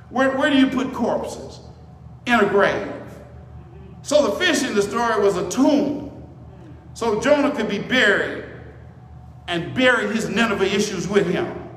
Where, 0.09 0.35
where 0.37 0.49
do 0.49 0.57
you 0.57 0.67
put 0.67 0.91
corpses? 0.91 1.59
In 2.29 2.39
a 2.39 2.49
grave. 2.49 2.91
So 4.01 4.27
the 4.27 4.43
fish 4.43 4.63
in 4.63 4.75
the 4.75 4.81
story 4.81 5.21
was 5.21 5.35
a 5.35 5.49
tomb. 5.49 6.23
So 6.93 7.19
Jonah 7.21 7.55
could 7.55 7.69
be 7.69 7.79
buried 7.79 8.45
and 9.47 9.73
bury 9.73 10.13
his 10.13 10.29
Nineveh 10.29 10.73
issues 10.73 11.07
with 11.07 11.27
him. 11.27 11.69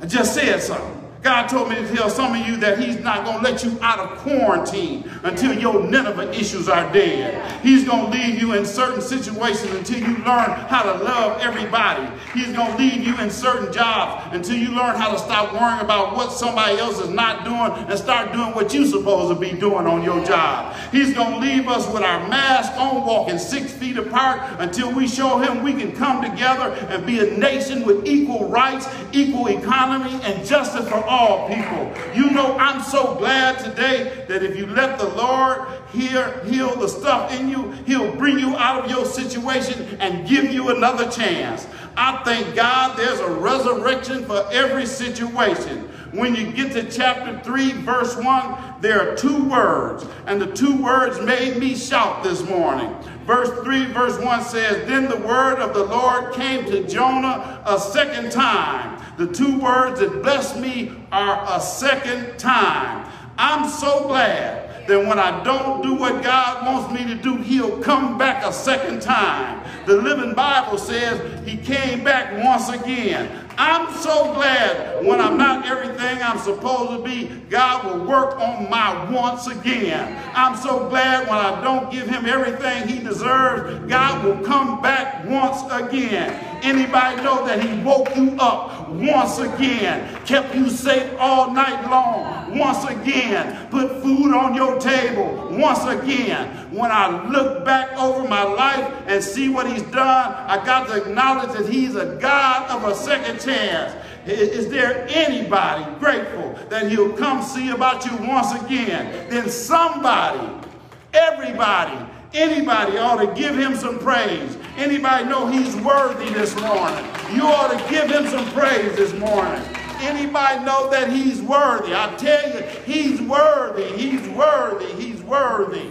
I 0.00 0.06
just 0.06 0.34
said 0.34 0.62
something. 0.62 0.95
God 1.26 1.48
told 1.48 1.70
me 1.70 1.74
to 1.74 1.88
tell 1.92 2.08
some 2.08 2.40
of 2.40 2.46
you 2.46 2.56
that 2.58 2.78
he's 2.78 3.00
not 3.00 3.24
going 3.24 3.38
to 3.38 3.42
let 3.42 3.64
you 3.64 3.76
out 3.82 3.98
of 3.98 4.16
quarantine 4.18 5.10
until 5.24 5.58
your 5.58 5.82
Nineveh 5.82 6.30
issues 6.30 6.68
are 6.68 6.92
dead. 6.92 7.60
He's 7.62 7.84
going 7.84 8.12
to 8.12 8.16
leave 8.16 8.40
you 8.40 8.54
in 8.54 8.64
certain 8.64 9.00
situations 9.00 9.72
until 9.72 9.98
you 9.98 10.18
learn 10.18 10.50
how 10.68 10.84
to 10.84 11.02
love 11.02 11.40
everybody. 11.40 12.08
He's 12.32 12.52
going 12.52 12.70
to 12.70 12.78
leave 12.78 13.04
you 13.04 13.18
in 13.18 13.28
certain 13.28 13.72
jobs 13.72 14.36
until 14.36 14.56
you 14.56 14.68
learn 14.68 14.94
how 14.94 15.10
to 15.10 15.18
stop 15.18 15.52
worrying 15.52 15.80
about 15.80 16.14
what 16.14 16.30
somebody 16.30 16.78
else 16.78 17.00
is 17.00 17.10
not 17.10 17.42
doing 17.42 17.90
and 17.90 17.98
start 17.98 18.32
doing 18.32 18.54
what 18.54 18.72
you're 18.72 18.86
supposed 18.86 19.34
to 19.34 19.40
be 19.40 19.58
doing 19.58 19.84
on 19.88 20.04
your 20.04 20.24
job. 20.24 20.76
He's 20.92 21.12
going 21.12 21.32
to 21.32 21.38
leave 21.40 21.66
us 21.66 21.92
with 21.92 22.04
our 22.04 22.28
mask 22.28 22.72
on, 22.74 23.04
walking 23.04 23.40
six 23.40 23.72
feet 23.72 23.96
apart 23.96 24.60
until 24.60 24.94
we 24.94 25.08
show 25.08 25.38
him 25.38 25.64
we 25.64 25.72
can 25.72 25.90
come 25.90 26.22
together 26.22 26.72
and 26.88 27.04
be 27.04 27.18
a 27.18 27.36
nation 27.36 27.84
with 27.84 28.06
equal 28.06 28.48
rights, 28.48 28.86
equal 29.10 29.48
economy, 29.48 30.20
and 30.22 30.46
justice 30.46 30.88
for 30.88 31.02
all 31.02 31.15
all 31.16 31.48
people. 31.48 31.92
You 32.14 32.30
know, 32.30 32.56
I'm 32.58 32.82
so 32.82 33.14
glad 33.14 33.58
today 33.58 34.26
that 34.28 34.42
if 34.42 34.54
you 34.54 34.66
let 34.66 34.98
the 34.98 35.08
Lord 35.08 35.66
hear, 35.90 36.44
heal 36.44 36.76
the 36.76 36.88
stuff 36.88 37.32
in 37.32 37.48
you, 37.48 37.70
he'll 37.86 38.14
bring 38.16 38.38
you 38.38 38.54
out 38.56 38.84
of 38.84 38.90
your 38.90 39.06
situation 39.06 39.96
and 39.98 40.28
give 40.28 40.52
you 40.52 40.76
another 40.76 41.10
chance. 41.10 41.66
I 41.96 42.22
thank 42.22 42.54
God 42.54 42.98
there's 42.98 43.20
a 43.20 43.30
resurrection 43.30 44.26
for 44.26 44.46
every 44.52 44.84
situation. 44.84 45.88
When 46.12 46.34
you 46.34 46.52
get 46.52 46.72
to 46.72 46.90
chapter 46.90 47.42
3, 47.42 47.72
verse 47.72 48.14
1, 48.16 48.80
there 48.82 49.00
are 49.00 49.16
two 49.16 49.48
words, 49.48 50.04
and 50.26 50.40
the 50.40 50.52
two 50.54 50.82
words 50.82 51.18
made 51.20 51.56
me 51.56 51.74
shout 51.74 52.22
this 52.22 52.42
morning. 52.42 52.94
Verse 53.26 53.50
3, 53.64 53.86
verse 53.86 54.18
1 54.20 54.44
says, 54.44 54.86
Then 54.86 55.08
the 55.08 55.16
word 55.16 55.56
of 55.56 55.74
the 55.74 55.84
Lord 55.84 56.32
came 56.32 56.64
to 56.66 56.86
Jonah 56.86 57.60
a 57.66 57.78
second 57.78 58.30
time. 58.30 59.02
The 59.18 59.26
two 59.26 59.58
words 59.58 59.98
that 59.98 60.22
bless 60.22 60.56
me 60.56 60.92
are 61.10 61.44
a 61.48 61.60
second 61.60 62.38
time. 62.38 63.10
I'm 63.36 63.68
so 63.68 64.06
glad 64.06 64.86
that 64.86 65.06
when 65.06 65.18
I 65.18 65.42
don't 65.42 65.82
do 65.82 65.94
what 65.94 66.22
God 66.22 66.64
wants 66.66 66.92
me 66.92 67.04
to 67.12 67.20
do, 67.20 67.36
he'll 67.38 67.82
come 67.82 68.16
back 68.16 68.44
a 68.44 68.52
second 68.52 69.02
time. 69.02 69.62
The 69.86 69.96
Living 69.96 70.34
Bible 70.34 70.78
says 70.78 71.44
he 71.46 71.56
came 71.56 72.04
back 72.04 72.44
once 72.44 72.68
again. 72.68 73.45
I'm 73.58 73.94
so 73.96 74.34
glad 74.34 75.04
when 75.04 75.20
I'm 75.20 75.38
not 75.38 75.66
everything 75.66 76.22
I'm 76.22 76.38
supposed 76.38 76.90
to 76.90 77.02
be, 77.02 77.28
God 77.48 77.84
will 77.84 78.06
work 78.06 78.38
on 78.38 78.68
my 78.68 79.10
once 79.10 79.46
again. 79.46 80.20
I'm 80.34 80.56
so 80.56 80.88
glad 80.88 81.26
when 81.28 81.38
I 81.38 81.62
don't 81.62 81.90
give 81.90 82.08
him 82.08 82.26
everything 82.26 82.88
he 82.88 83.02
deserves, 83.02 83.88
God 83.88 84.24
will 84.24 84.44
come 84.44 84.82
back 84.82 85.24
once 85.26 85.62
again. 85.72 86.32
Anybody 86.62 87.22
know 87.22 87.46
that 87.46 87.62
he 87.62 87.82
woke 87.82 88.14
you 88.16 88.36
up 88.38 88.88
once 88.90 89.38
again, 89.38 90.24
kept 90.24 90.54
you 90.54 90.68
safe 90.68 91.10
all 91.18 91.50
night 91.52 91.90
long 91.90 92.36
once 92.58 92.84
again, 92.84 93.68
put 93.70 94.02
food 94.02 94.34
on 94.34 94.54
your 94.54 94.78
table 94.78 95.48
once 95.50 95.84
again. 95.84 96.48
When 96.70 96.90
I 96.90 97.28
look 97.28 97.64
back 97.64 97.96
over 97.96 98.26
my 98.28 98.42
life 98.42 98.92
and 99.06 99.22
see 99.22 99.48
what 99.48 99.70
he's 99.70 99.82
done, 99.82 100.32
I 100.32 100.64
got 100.64 100.88
to 100.88 100.96
acknowledge 101.02 101.56
that 101.56 101.68
he's 101.68 101.96
a 101.96 102.16
God 102.16 102.70
of 102.70 102.84
a 102.90 102.94
second 102.94 103.40
chance. 103.46 103.94
Is 104.26 104.68
there 104.68 105.06
anybody 105.08 105.98
grateful 105.98 106.58
that 106.68 106.90
he'll 106.90 107.16
come 107.16 107.42
see 107.42 107.70
about 107.70 108.04
you 108.04 108.16
once 108.26 108.52
again? 108.60 109.30
Then 109.30 109.48
somebody, 109.48 110.66
everybody, 111.14 111.96
anybody 112.34 112.98
ought 112.98 113.24
to 113.24 113.40
give 113.40 113.56
him 113.56 113.76
some 113.76 113.98
praise. 114.00 114.58
Anybody 114.76 115.24
know 115.26 115.46
he's 115.46 115.76
worthy 115.76 116.28
this 116.34 116.54
morning? 116.60 117.04
You 117.32 117.42
ought 117.44 117.70
to 117.70 117.90
give 117.90 118.10
him 118.10 118.26
some 118.26 118.44
praise 118.50 118.96
this 118.96 119.14
morning. 119.14 119.62
Anybody 120.00 120.64
know 120.64 120.90
that 120.90 121.10
he's 121.10 121.40
worthy? 121.40 121.94
I 121.94 122.14
tell 122.18 122.52
you, 122.52 122.66
he's 122.84 123.22
worthy. 123.22 123.96
He's 123.96 124.28
worthy. 124.28 124.92
He's 125.02 125.22
worthy. 125.22 125.88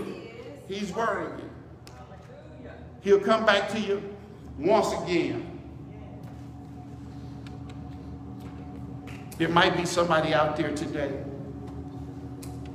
He's 0.67 0.93
worthy. 0.93 1.43
He'll 3.01 3.19
come 3.19 3.45
back 3.45 3.69
to 3.69 3.79
you 3.79 4.03
once 4.59 4.91
again. 5.03 5.44
There 9.37 9.49
might 9.49 9.75
be 9.75 9.85
somebody 9.85 10.33
out 10.33 10.55
there 10.55 10.73
today 10.73 11.11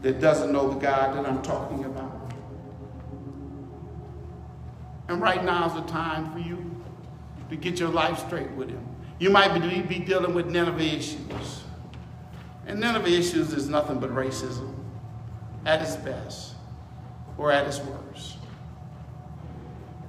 that 0.02 0.20
doesn't 0.20 0.52
know 0.52 0.70
the 0.70 0.78
God 0.78 1.16
that 1.16 1.26
I'm 1.26 1.42
talking 1.42 1.84
about. 1.84 2.32
And 5.08 5.20
right 5.20 5.44
now 5.44 5.66
is 5.66 5.74
the 5.74 5.90
time 5.90 6.30
for 6.32 6.38
you 6.38 6.70
to 7.48 7.56
get 7.56 7.80
your 7.80 7.88
life 7.88 8.18
straight 8.26 8.50
with 8.52 8.68
him. 8.68 8.86
You 9.18 9.30
might 9.30 9.58
be, 9.60 9.80
be 9.80 9.98
dealing 9.98 10.34
with 10.34 10.46
Nineveh 10.46 10.82
issues. 10.82 11.62
And 12.66 12.78
Nineveh 12.80 13.08
issues 13.08 13.52
is 13.52 13.68
nothing 13.68 13.98
but 13.98 14.10
racism 14.10 14.74
at 15.66 15.82
its 15.82 15.96
best 15.96 16.54
or 17.36 17.50
at 17.50 17.66
its 17.66 17.80
worst. 17.80 18.36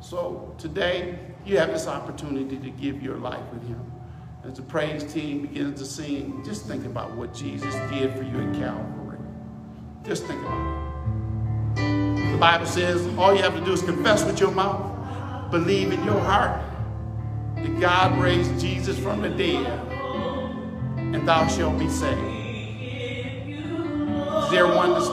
So 0.01 0.53
today, 0.57 1.17
you 1.45 1.57
have 1.57 1.69
this 1.69 1.87
opportunity 1.87 2.57
to 2.57 2.69
give 2.69 3.01
your 3.01 3.17
life 3.17 3.43
with 3.51 3.67
him. 3.67 3.91
As 4.43 4.54
the 4.56 4.63
praise 4.63 5.04
team 5.13 5.43
begins 5.43 5.80
to 5.80 5.86
sing, 5.86 6.41
just 6.43 6.65
think 6.65 6.84
about 6.86 7.12
what 7.12 7.32
Jesus 7.32 7.75
did 7.91 8.12
for 8.15 8.23
you 8.23 8.41
at 8.41 8.56
Calvary. 8.56 9.19
Just 10.04 10.25
think 10.25 10.41
about 10.41 11.77
it. 11.77 12.32
The 12.32 12.38
Bible 12.39 12.65
says 12.65 13.06
all 13.19 13.36
you 13.36 13.43
have 13.43 13.54
to 13.54 13.63
do 13.63 13.71
is 13.71 13.84
confess 13.84 14.23
with 14.25 14.39
your 14.39 14.49
mouth, 14.49 15.51
believe 15.51 15.91
in 15.91 16.04
your 16.04 16.19
heart 16.19 16.60
that 17.56 17.80
God 17.80 18.19
raised 18.19 18.60
Jesus 18.60 18.97
from 18.97 19.21
the 19.21 19.30
dead, 19.30 19.67
and 20.97 21.27
thou 21.27 21.47
shalt 21.47 21.77
be 21.77 21.88
saved. 21.88 22.19
Is 23.47 24.49
there 24.49 24.65
one 24.65 24.95
this 24.95 25.08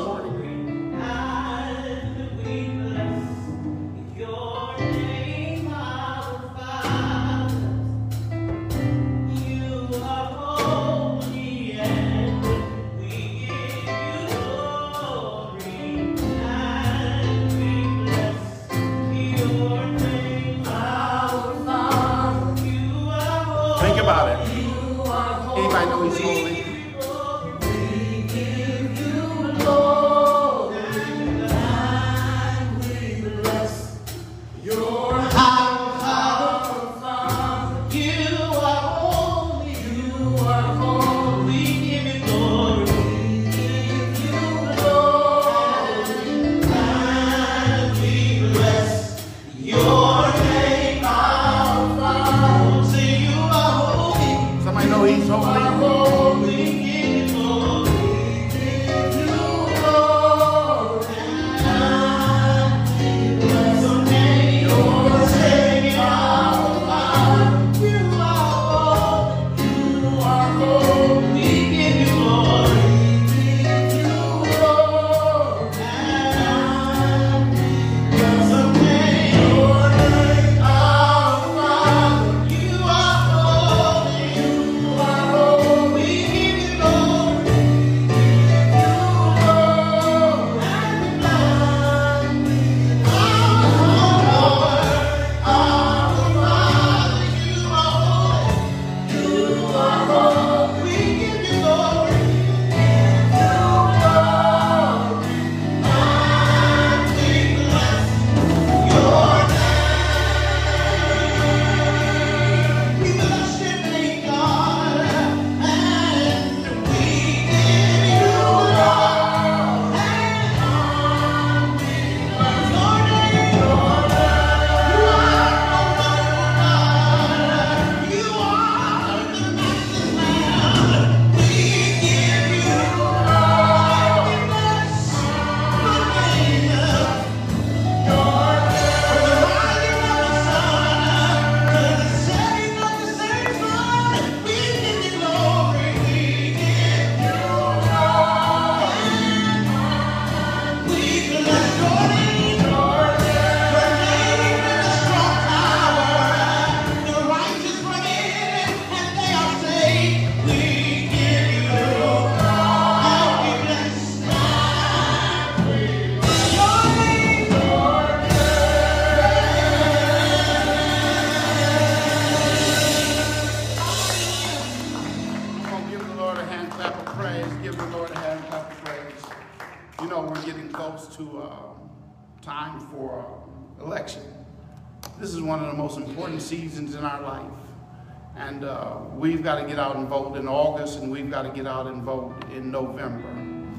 in 192.58 192.70
November. 192.70 193.28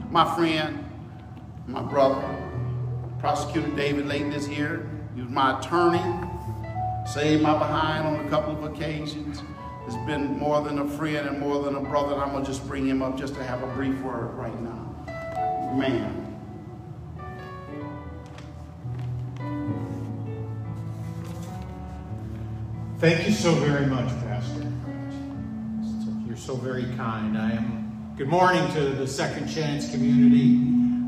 My 0.09 0.36
friend, 0.36 0.84
my 1.67 1.84
brother, 1.84 2.25
Prosecutor 3.19 3.69
David 3.75 4.07
Leyton 4.07 4.32
is 4.32 4.47
here. 4.47 4.89
He 5.13 5.21
was 5.21 5.30
my 5.30 5.59
attorney, 5.59 6.01
saved 7.05 7.43
my 7.43 7.57
behind 7.59 8.07
on 8.07 8.25
a 8.25 8.30
couple 8.30 8.53
of 8.53 8.63
occasions. 8.63 9.43
Has 9.86 9.97
been 10.05 10.38
more 10.38 10.61
than 10.61 10.80
a 10.80 10.88
friend 10.88 11.27
and 11.27 11.39
more 11.39 11.63
than 11.63 11.75
a 11.75 11.82
brother. 11.82 12.13
And 12.13 12.21
I'm 12.21 12.39
to 12.39 12.45
just 12.45 12.65
bring 12.67 12.88
him 12.88 13.01
up 13.01 13.17
just 13.17 13.34
to 13.36 13.43
have 13.43 13.63
a 13.63 13.67
brief 13.67 13.99
word 14.01 14.34
right 14.36 14.61
now. 14.61 14.86
Man. 15.75 16.27
Thank 22.99 23.25
you 23.27 23.34
so 23.34 23.53
very 23.55 23.88
much, 23.88 24.09
Pastor. 24.21 24.71
You're 26.27 26.38
so 26.38 26.55
very 26.55 26.86
kind. 26.95 27.38
I 27.38 27.51
am. 27.53 27.88
Good 28.20 28.28
morning 28.28 28.70
to 28.74 28.82
the 28.82 29.07
Second 29.07 29.47
Chance 29.47 29.91
community. 29.91 30.59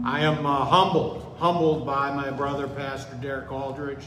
I 0.05 0.21
am 0.21 0.45
uh, 0.45 0.63
humbled, 0.63 1.35
humbled 1.39 1.85
by 1.85 2.09
my 2.15 2.29
brother, 2.29 2.69
Pastor 2.69 3.13
Derrick 3.15 3.51
Aldridge, 3.51 4.05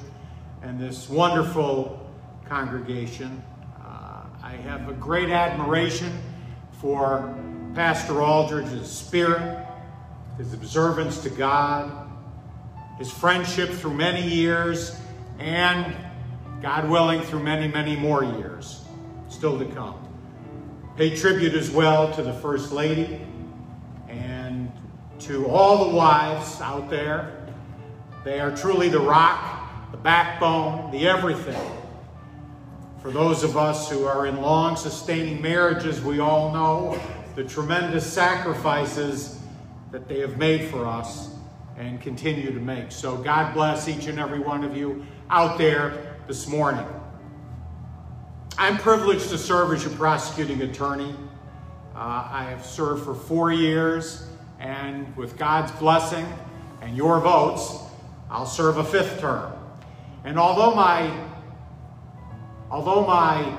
and 0.63 0.81
this 0.81 1.07
wonderful 1.11 2.11
congregation. 2.49 3.43
Uh, 3.79 4.23
I 4.43 4.53
have 4.53 4.89
a 4.89 4.95
great 4.95 5.29
admiration 5.29 6.19
for 6.81 7.39
Pastor 7.75 8.23
Aldridge's 8.23 8.91
spirit, 8.91 9.67
his 10.39 10.55
observance 10.55 11.23
to 11.25 11.29
God, 11.29 12.11
his 12.97 13.11
friendship 13.11 13.69
through 13.69 13.93
many 13.93 14.27
years, 14.27 14.99
and 15.39 15.95
God 16.63 16.89
willing, 16.89 17.21
through 17.21 17.43
many, 17.43 17.69
many 17.69 17.97
more 17.97 18.25
years 18.25 18.83
still 19.29 19.59
to 19.59 19.67
come. 19.67 20.04
Pay 20.97 21.17
tribute 21.17 21.55
as 21.55 21.73
well 21.73 22.15
to 22.15 22.23
the 22.23 22.33
First 22.35 22.71
Lady 22.71 23.21
and 24.09 24.71
to 25.19 25.45
all 25.49 25.91
the 25.91 25.97
wives 25.97 26.61
out 26.61 26.89
there. 26.89 27.49
They 28.23 28.39
are 28.39 28.57
truly 28.57 28.89
the 28.89 29.01
rock, 29.01 29.91
the 29.91 29.97
backbone, 29.97 30.93
the 30.93 31.09
everything. 31.09 31.61
For 33.03 33.11
those 33.11 33.43
of 33.43 33.57
us 33.57 33.91
who 33.91 34.05
are 34.05 34.27
in 34.27 34.41
long 34.41 34.77
sustaining 34.77 35.43
marriages, 35.43 36.01
we 36.01 36.21
all 36.21 36.53
know 36.53 37.01
the 37.35 37.43
tremendous 37.43 38.11
sacrifices 38.11 39.41
that 39.91 40.07
they 40.07 40.21
have 40.21 40.39
made 40.39 40.71
for 40.71 40.87
us 40.87 41.31
and 41.77 42.01
continue 42.01 42.53
to 42.53 42.61
make. 42.61 42.93
So 42.93 43.17
God 43.17 43.53
bless 43.53 43.89
each 43.89 44.07
and 44.07 44.21
every 44.21 44.39
one 44.39 44.63
of 44.63 44.77
you 44.77 45.05
out 45.29 45.59
there 45.59 46.19
this 46.29 46.47
morning. 46.47 46.87
I'm 48.57 48.79
privileged 48.79 49.31
to 49.31 49.39
serve 49.39 49.73
as 49.73 49.83
your 49.83 49.93
prosecuting 49.95 50.63
attorney. 50.63 51.13
Uh, 51.97 52.29
I 52.31 52.45
have 52.45 52.65
served 52.65 53.05
for 53.05 53.13
four 53.13 53.53
years, 53.53 54.29
and 54.61 55.15
with 55.17 55.37
God's 55.37 55.73
blessing 55.73 56.25
and 56.81 56.97
your 56.97 57.19
votes, 57.19 57.79
I'll 58.31 58.47
serve 58.47 58.77
a 58.77 58.85
fifth 58.85 59.19
term. 59.19 59.53
And 60.23 60.39
although 60.39 60.73
my, 60.73 61.13
although 62.71 63.05
my 63.05 63.59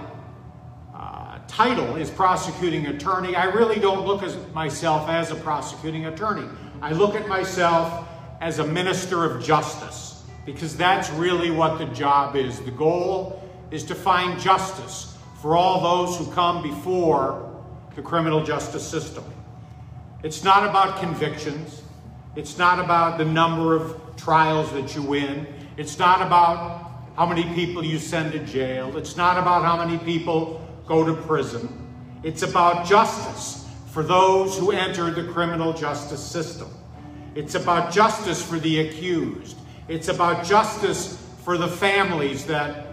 uh, 0.93 1.39
title 1.45 1.97
is 1.97 2.09
prosecuting 2.09 2.87
attorney, 2.87 3.35
I 3.35 3.45
really 3.45 3.79
don't 3.79 4.05
look 4.05 4.23
at 4.23 4.53
myself 4.53 5.09
as 5.09 5.29
a 5.29 5.35
prosecuting 5.35 6.05
attorney. 6.05 6.47
I 6.81 6.93
look 6.93 7.15
at 7.15 7.27
myself 7.27 8.07
as 8.39 8.59
a 8.59 8.65
minister 8.65 9.25
of 9.25 9.43
justice 9.43 10.23
because 10.45 10.77
that's 10.77 11.09
really 11.11 11.51
what 11.51 11.79
the 11.79 11.85
job 11.87 12.37
is. 12.37 12.61
The 12.61 12.71
goal 12.71 13.44
is 13.71 13.83
to 13.85 13.95
find 13.95 14.39
justice 14.39 15.17
for 15.41 15.55
all 15.55 15.81
those 15.81 16.17
who 16.17 16.31
come 16.31 16.63
before 16.63 17.51
the 17.95 18.01
criminal 18.01 18.43
justice 18.43 18.87
system. 18.87 19.23
It's 20.23 20.43
not 20.43 20.67
about 20.67 20.99
convictions. 20.99 21.81
It's 22.35 22.57
not 22.57 22.79
about 22.79 23.17
the 23.17 23.25
number 23.25 23.75
of 23.75 24.15
trials 24.17 24.71
that 24.73 24.95
you 24.95 25.01
win. 25.01 25.47
It's 25.77 25.99
not 25.99 26.21
about 26.21 26.91
how 27.15 27.25
many 27.25 27.43
people 27.53 27.83
you 27.83 27.99
send 27.99 28.33
to 28.33 28.39
jail. 28.39 28.97
It's 28.97 29.15
not 29.15 29.37
about 29.37 29.63
how 29.63 29.77
many 29.77 29.97
people 29.99 30.61
go 30.85 31.05
to 31.05 31.13
prison. 31.23 31.69
It's 32.23 32.41
about 32.41 32.85
justice 32.85 33.69
for 33.91 34.03
those 34.03 34.57
who 34.57 34.71
enter 34.71 35.11
the 35.11 35.31
criminal 35.31 35.71
justice 35.71 36.23
system. 36.23 36.69
It's 37.35 37.55
about 37.55 37.93
justice 37.93 38.41
for 38.41 38.59
the 38.59 38.79
accused. 38.79 39.57
It's 39.87 40.07
about 40.07 40.43
justice 40.43 41.21
for 41.43 41.57
the 41.57 41.67
families 41.67 42.45
that 42.45 42.84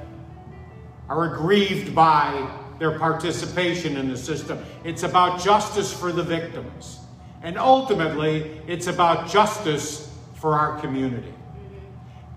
are 1.12 1.34
aggrieved 1.34 1.94
by 1.94 2.50
their 2.78 2.98
participation 2.98 3.98
in 3.98 4.08
the 4.08 4.16
system. 4.16 4.58
It's 4.82 5.02
about 5.02 5.42
justice 5.42 5.92
for 5.92 6.10
the 6.10 6.22
victims. 6.22 7.00
And 7.42 7.58
ultimately, 7.58 8.62
it's 8.66 8.86
about 8.86 9.28
justice 9.28 10.10
for 10.36 10.54
our 10.54 10.80
community. 10.80 11.34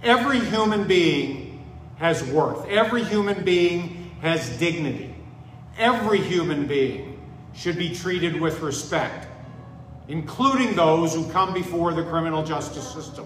Every 0.04 0.40
human 0.40 0.86
being 0.88 1.66
has 1.96 2.22
worth. 2.26 2.68
Every 2.68 3.06
human 3.06 3.46
being 3.46 4.12
has 4.20 4.50
dignity. 4.60 5.16
Every 5.78 6.20
human 6.20 6.68
being 6.68 7.26
should 7.54 7.78
be 7.78 7.96
treated 7.96 8.42
with 8.42 8.60
respect, 8.60 9.26
including 10.10 10.76
those 10.76 11.16
who 11.16 11.30
come 11.32 11.54
before 11.54 11.94
the 11.94 12.04
criminal 12.04 12.44
justice 12.44 12.92
system. 12.94 13.26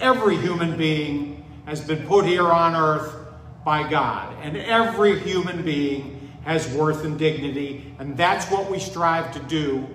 Every 0.00 0.36
human 0.36 0.76
being 0.76 1.46
has 1.64 1.80
been 1.80 2.06
put 2.06 2.26
here 2.26 2.48
on 2.48 2.74
earth 2.74 3.21
by 3.64 3.88
God, 3.88 4.36
and 4.42 4.56
every 4.56 5.18
human 5.20 5.62
being 5.62 6.32
has 6.44 6.68
worth 6.74 7.04
and 7.04 7.18
dignity, 7.18 7.94
and 7.98 8.16
that's 8.16 8.50
what 8.50 8.70
we 8.70 8.78
strive 8.78 9.32
to 9.32 9.40
do 9.40 9.86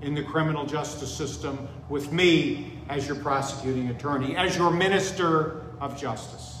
in 0.00 0.14
the 0.14 0.22
criminal 0.22 0.66
justice 0.66 1.14
system 1.14 1.68
with 1.88 2.12
me 2.12 2.80
as 2.88 3.06
your 3.06 3.16
prosecuting 3.16 3.88
attorney, 3.88 4.36
as 4.36 4.56
your 4.56 4.70
minister 4.70 5.62
of 5.80 5.96
justice. 5.96 6.60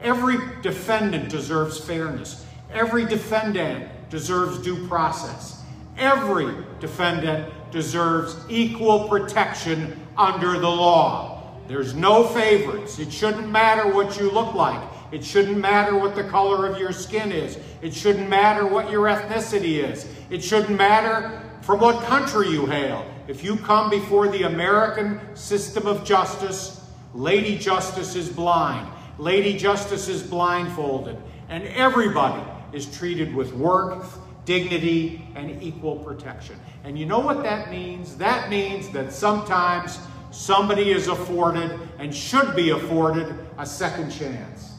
Every 0.00 0.36
defendant 0.62 1.28
deserves 1.28 1.78
fairness. 1.78 2.44
Every 2.72 3.04
defendant 3.04 3.88
deserves 4.10 4.58
due 4.58 4.88
process. 4.88 5.62
Every 5.96 6.52
defendant 6.80 7.52
deserves 7.70 8.36
equal 8.48 9.08
protection 9.08 10.00
under 10.18 10.58
the 10.58 10.68
law. 10.68 11.60
There's 11.68 11.94
no 11.94 12.24
favorites. 12.24 12.98
It 12.98 13.12
shouldn't 13.12 13.48
matter 13.48 13.92
what 13.92 14.18
you 14.18 14.30
look 14.30 14.54
like. 14.54 14.82
It 15.12 15.22
shouldn't 15.22 15.58
matter 15.58 15.96
what 15.96 16.14
the 16.14 16.24
color 16.24 16.66
of 16.66 16.78
your 16.78 16.90
skin 16.90 17.30
is. 17.30 17.58
It 17.82 17.92
shouldn't 17.92 18.30
matter 18.30 18.66
what 18.66 18.90
your 18.90 19.04
ethnicity 19.04 19.84
is. 19.84 20.08
It 20.30 20.42
shouldn't 20.42 20.76
matter 20.76 21.42
from 21.60 21.80
what 21.80 22.02
country 22.06 22.48
you 22.48 22.64
hail. 22.66 23.06
If 23.28 23.44
you 23.44 23.56
come 23.56 23.90
before 23.90 24.28
the 24.28 24.44
American 24.44 25.20
system 25.36 25.86
of 25.86 26.02
justice, 26.02 26.80
Lady 27.14 27.58
Justice 27.58 28.16
is 28.16 28.30
blind. 28.30 28.88
Lady 29.18 29.56
Justice 29.56 30.08
is 30.08 30.22
blindfolded. 30.22 31.16
And 31.50 31.64
everybody 31.64 32.42
is 32.72 32.86
treated 32.86 33.34
with 33.34 33.52
worth, 33.52 34.18
dignity, 34.46 35.28
and 35.34 35.62
equal 35.62 35.96
protection. 35.96 36.56
And 36.84 36.98
you 36.98 37.04
know 37.04 37.20
what 37.20 37.42
that 37.42 37.70
means? 37.70 38.16
That 38.16 38.48
means 38.48 38.88
that 38.90 39.12
sometimes 39.12 39.98
somebody 40.30 40.90
is 40.90 41.08
afforded 41.08 41.78
and 41.98 42.14
should 42.14 42.56
be 42.56 42.70
afforded 42.70 43.36
a 43.58 43.66
second 43.66 44.10
chance. 44.10 44.71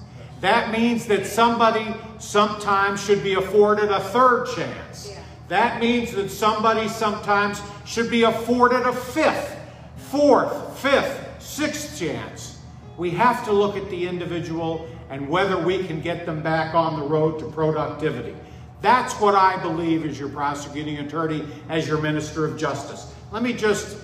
That 0.43 0.73
means 0.73 1.05
that 1.05 1.25
somebody 1.25 1.95
sometimes 2.19 3.01
should 3.01 3.23
be 3.23 3.35
afforded 3.35 3.89
a 3.89 4.01
third 4.01 4.47
chance. 4.53 5.15
That 5.47 5.79
means 5.79 6.11
that 6.15 6.27
somebody 6.27 6.89
sometimes 6.89 7.61
should 7.85 8.11
be 8.11 8.23
afforded 8.23 8.81
a 8.81 8.91
fifth, 8.91 9.57
fourth, 9.95 10.77
fifth, 10.79 11.41
sixth 11.41 11.97
chance. 11.97 12.59
We 12.97 13.09
have 13.11 13.45
to 13.45 13.53
look 13.53 13.77
at 13.77 13.89
the 13.89 14.05
individual 14.05 14.85
and 15.09 15.29
whether 15.29 15.57
we 15.57 15.87
can 15.87 16.01
get 16.01 16.25
them 16.25 16.43
back 16.43 16.75
on 16.75 16.99
the 16.99 17.05
road 17.05 17.39
to 17.39 17.49
productivity. 17.49 18.35
That's 18.81 19.13
what 19.21 19.35
I 19.35 19.55
believe 19.61 20.05
as 20.05 20.19
your 20.19 20.27
prosecuting 20.27 20.97
attorney, 20.97 21.47
as 21.69 21.87
your 21.87 22.01
minister 22.01 22.43
of 22.43 22.57
justice. 22.57 23.13
Let 23.31 23.43
me 23.43 23.53
just 23.53 23.97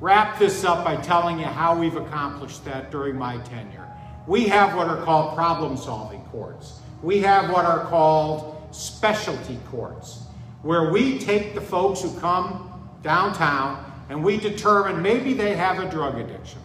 wrap 0.00 0.38
this 0.38 0.62
up 0.62 0.84
by 0.84 0.94
telling 0.94 1.40
you 1.40 1.46
how 1.46 1.76
we've 1.76 1.96
accomplished 1.96 2.64
that 2.66 2.92
during 2.92 3.16
my 3.16 3.38
tenure. 3.38 3.87
We 4.28 4.46
have 4.48 4.76
what 4.76 4.88
are 4.88 5.02
called 5.04 5.34
problem-solving 5.34 6.20
courts. 6.26 6.80
We 7.02 7.20
have 7.20 7.50
what 7.50 7.64
are 7.64 7.86
called 7.86 8.68
specialty 8.72 9.58
courts, 9.70 10.24
where 10.60 10.92
we 10.92 11.18
take 11.18 11.54
the 11.54 11.62
folks 11.62 12.02
who 12.02 12.14
come 12.20 12.90
downtown 13.02 13.90
and 14.10 14.22
we 14.22 14.36
determine 14.36 15.00
maybe 15.00 15.32
they 15.32 15.56
have 15.56 15.78
a 15.78 15.88
drug 15.88 16.18
addiction. 16.18 16.60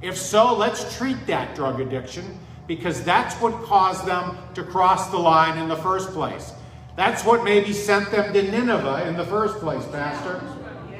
If 0.00 0.16
so, 0.16 0.56
let's 0.56 0.96
treat 0.96 1.24
that 1.28 1.54
drug 1.54 1.80
addiction 1.80 2.36
because 2.66 3.04
that's 3.04 3.36
what 3.36 3.52
caused 3.62 4.04
them 4.04 4.36
to 4.54 4.64
cross 4.64 5.08
the 5.10 5.18
line 5.18 5.58
in 5.58 5.68
the 5.68 5.76
first 5.76 6.10
place. 6.10 6.52
That's 6.96 7.24
what 7.24 7.44
maybe 7.44 7.72
sent 7.72 8.10
them 8.10 8.32
to 8.32 8.42
Nineveh 8.42 9.06
in 9.06 9.16
the 9.16 9.24
first 9.26 9.58
place, 9.58 9.86
Pastor. 9.92 10.42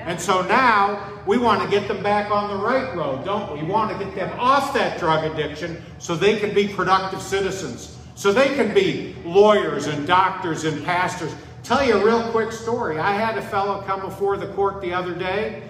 And 0.04 0.20
so 0.20 0.42
now 0.42 1.22
we 1.26 1.38
want 1.38 1.62
to 1.62 1.68
get 1.68 1.88
them 1.88 2.02
back 2.02 2.30
on 2.30 2.50
the 2.50 2.56
right 2.56 2.94
road, 2.94 3.24
don't 3.24 3.52
we? 3.52 3.62
We 3.62 3.68
want 3.68 3.96
to 3.96 4.04
get 4.04 4.14
them 4.14 4.38
off 4.38 4.74
that 4.74 4.98
drug 4.98 5.24
addiction 5.24 5.82
so 5.98 6.16
they 6.16 6.38
can 6.38 6.52
be 6.54 6.68
productive 6.68 7.22
citizens, 7.22 7.96
so 8.14 8.32
they 8.32 8.54
can 8.54 8.74
be 8.74 9.14
lawyers 9.24 9.86
and 9.86 10.06
doctors 10.06 10.64
and 10.64 10.84
pastors. 10.84 11.34
Tell 11.62 11.84
you 11.84 11.96
a 11.96 12.04
real 12.04 12.30
quick 12.32 12.50
story. 12.50 12.98
I 12.98 13.12
had 13.12 13.38
a 13.38 13.42
fellow 13.42 13.82
come 13.82 14.00
before 14.00 14.36
the 14.36 14.48
court 14.48 14.80
the 14.80 14.92
other 14.92 15.14
day. 15.14 15.62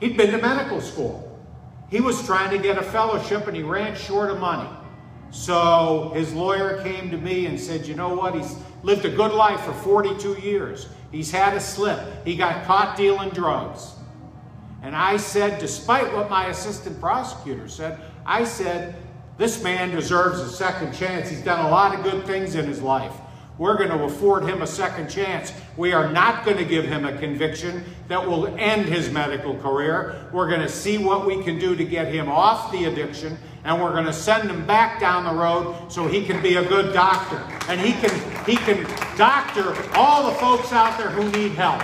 He'd 0.00 0.16
been 0.16 0.32
to 0.32 0.38
medical 0.38 0.80
school. 0.80 1.22
He 1.88 2.00
was 2.00 2.24
trying 2.26 2.50
to 2.50 2.58
get 2.58 2.78
a 2.78 2.82
fellowship 2.82 3.46
and 3.46 3.56
he 3.56 3.62
ran 3.62 3.94
short 3.94 4.30
of 4.30 4.40
money. 4.40 4.68
So 5.30 6.12
his 6.14 6.32
lawyer 6.32 6.82
came 6.82 7.10
to 7.10 7.16
me 7.16 7.46
and 7.46 7.58
said, 7.58 7.86
you 7.86 7.94
know 7.94 8.14
what? 8.14 8.34
He's 8.34 8.56
lived 8.82 9.04
a 9.04 9.10
good 9.10 9.32
life 9.32 9.60
for 9.60 9.72
42 9.72 10.40
years. 10.40 10.88
He's 11.12 11.30
had 11.30 11.54
a 11.54 11.60
slip. 11.60 12.24
He 12.24 12.36
got 12.36 12.64
caught 12.64 12.96
dealing 12.96 13.30
drugs. 13.30 13.92
And 14.82 14.94
I 14.94 15.16
said, 15.16 15.58
despite 15.58 16.12
what 16.12 16.30
my 16.30 16.46
assistant 16.46 17.00
prosecutor 17.00 17.68
said, 17.68 17.98
I 18.24 18.44
said, 18.44 18.94
this 19.38 19.62
man 19.62 19.90
deserves 19.90 20.40
a 20.40 20.48
second 20.48 20.94
chance. 20.94 21.28
He's 21.28 21.42
done 21.42 21.64
a 21.64 21.70
lot 21.70 21.94
of 21.94 22.02
good 22.02 22.24
things 22.24 22.54
in 22.54 22.66
his 22.66 22.80
life. 22.80 23.12
We're 23.58 23.76
going 23.76 23.90
to 23.90 24.04
afford 24.04 24.44
him 24.44 24.60
a 24.60 24.66
second 24.66 25.08
chance. 25.08 25.52
We 25.78 25.92
are 25.92 26.12
not 26.12 26.44
going 26.44 26.58
to 26.58 26.64
give 26.64 26.84
him 26.84 27.06
a 27.06 27.16
conviction 27.16 27.84
that 28.08 28.26
will 28.26 28.48
end 28.58 28.84
his 28.84 29.10
medical 29.10 29.56
career. 29.56 30.28
We're 30.30 30.48
going 30.48 30.60
to 30.60 30.68
see 30.68 30.98
what 30.98 31.26
we 31.26 31.42
can 31.42 31.58
do 31.58 31.74
to 31.74 31.84
get 31.84 32.12
him 32.12 32.28
off 32.28 32.70
the 32.70 32.84
addiction, 32.84 33.38
and 33.64 33.82
we're 33.82 33.92
going 33.92 34.04
to 34.04 34.12
send 34.12 34.50
him 34.50 34.66
back 34.66 35.00
down 35.00 35.24
the 35.24 35.32
road 35.32 35.90
so 35.90 36.06
he 36.06 36.24
can 36.24 36.42
be 36.42 36.56
a 36.56 36.68
good 36.68 36.92
doctor. 36.92 37.42
And 37.68 37.80
he 37.80 37.92
can, 37.92 38.10
he 38.46 38.56
can 38.56 38.84
doctor 39.16 39.74
all 39.94 40.30
the 40.30 40.36
folks 40.38 40.72
out 40.72 40.96
there 40.96 41.10
who 41.10 41.30
need 41.32 41.52
help. 41.52 41.82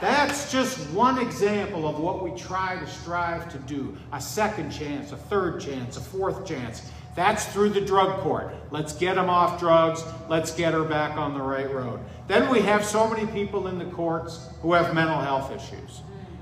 That's 0.00 0.50
just 0.50 0.78
one 0.90 1.18
example 1.18 1.86
of 1.86 2.00
what 2.00 2.24
we 2.24 2.30
try 2.38 2.78
to 2.78 2.86
strive 2.86 3.52
to 3.52 3.58
do. 3.58 3.94
A 4.12 4.20
second 4.20 4.70
chance, 4.70 5.12
a 5.12 5.16
third 5.16 5.60
chance, 5.60 5.98
a 5.98 6.00
fourth 6.00 6.46
chance. 6.46 6.90
That's 7.14 7.44
through 7.46 7.70
the 7.70 7.82
drug 7.82 8.20
court. 8.20 8.54
Let's 8.70 8.94
get 8.94 9.16
them 9.16 9.28
off 9.28 9.60
drugs. 9.60 10.02
Let's 10.28 10.54
get 10.54 10.72
her 10.72 10.84
back 10.84 11.18
on 11.18 11.34
the 11.34 11.42
right 11.42 11.70
road. 11.70 12.00
Then 12.28 12.48
we 12.50 12.60
have 12.60 12.82
so 12.82 13.10
many 13.10 13.26
people 13.26 13.66
in 13.66 13.78
the 13.78 13.84
courts 13.84 14.48
who 14.62 14.72
have 14.72 14.94
mental 14.94 15.20
health 15.20 15.52
issues. 15.52 16.00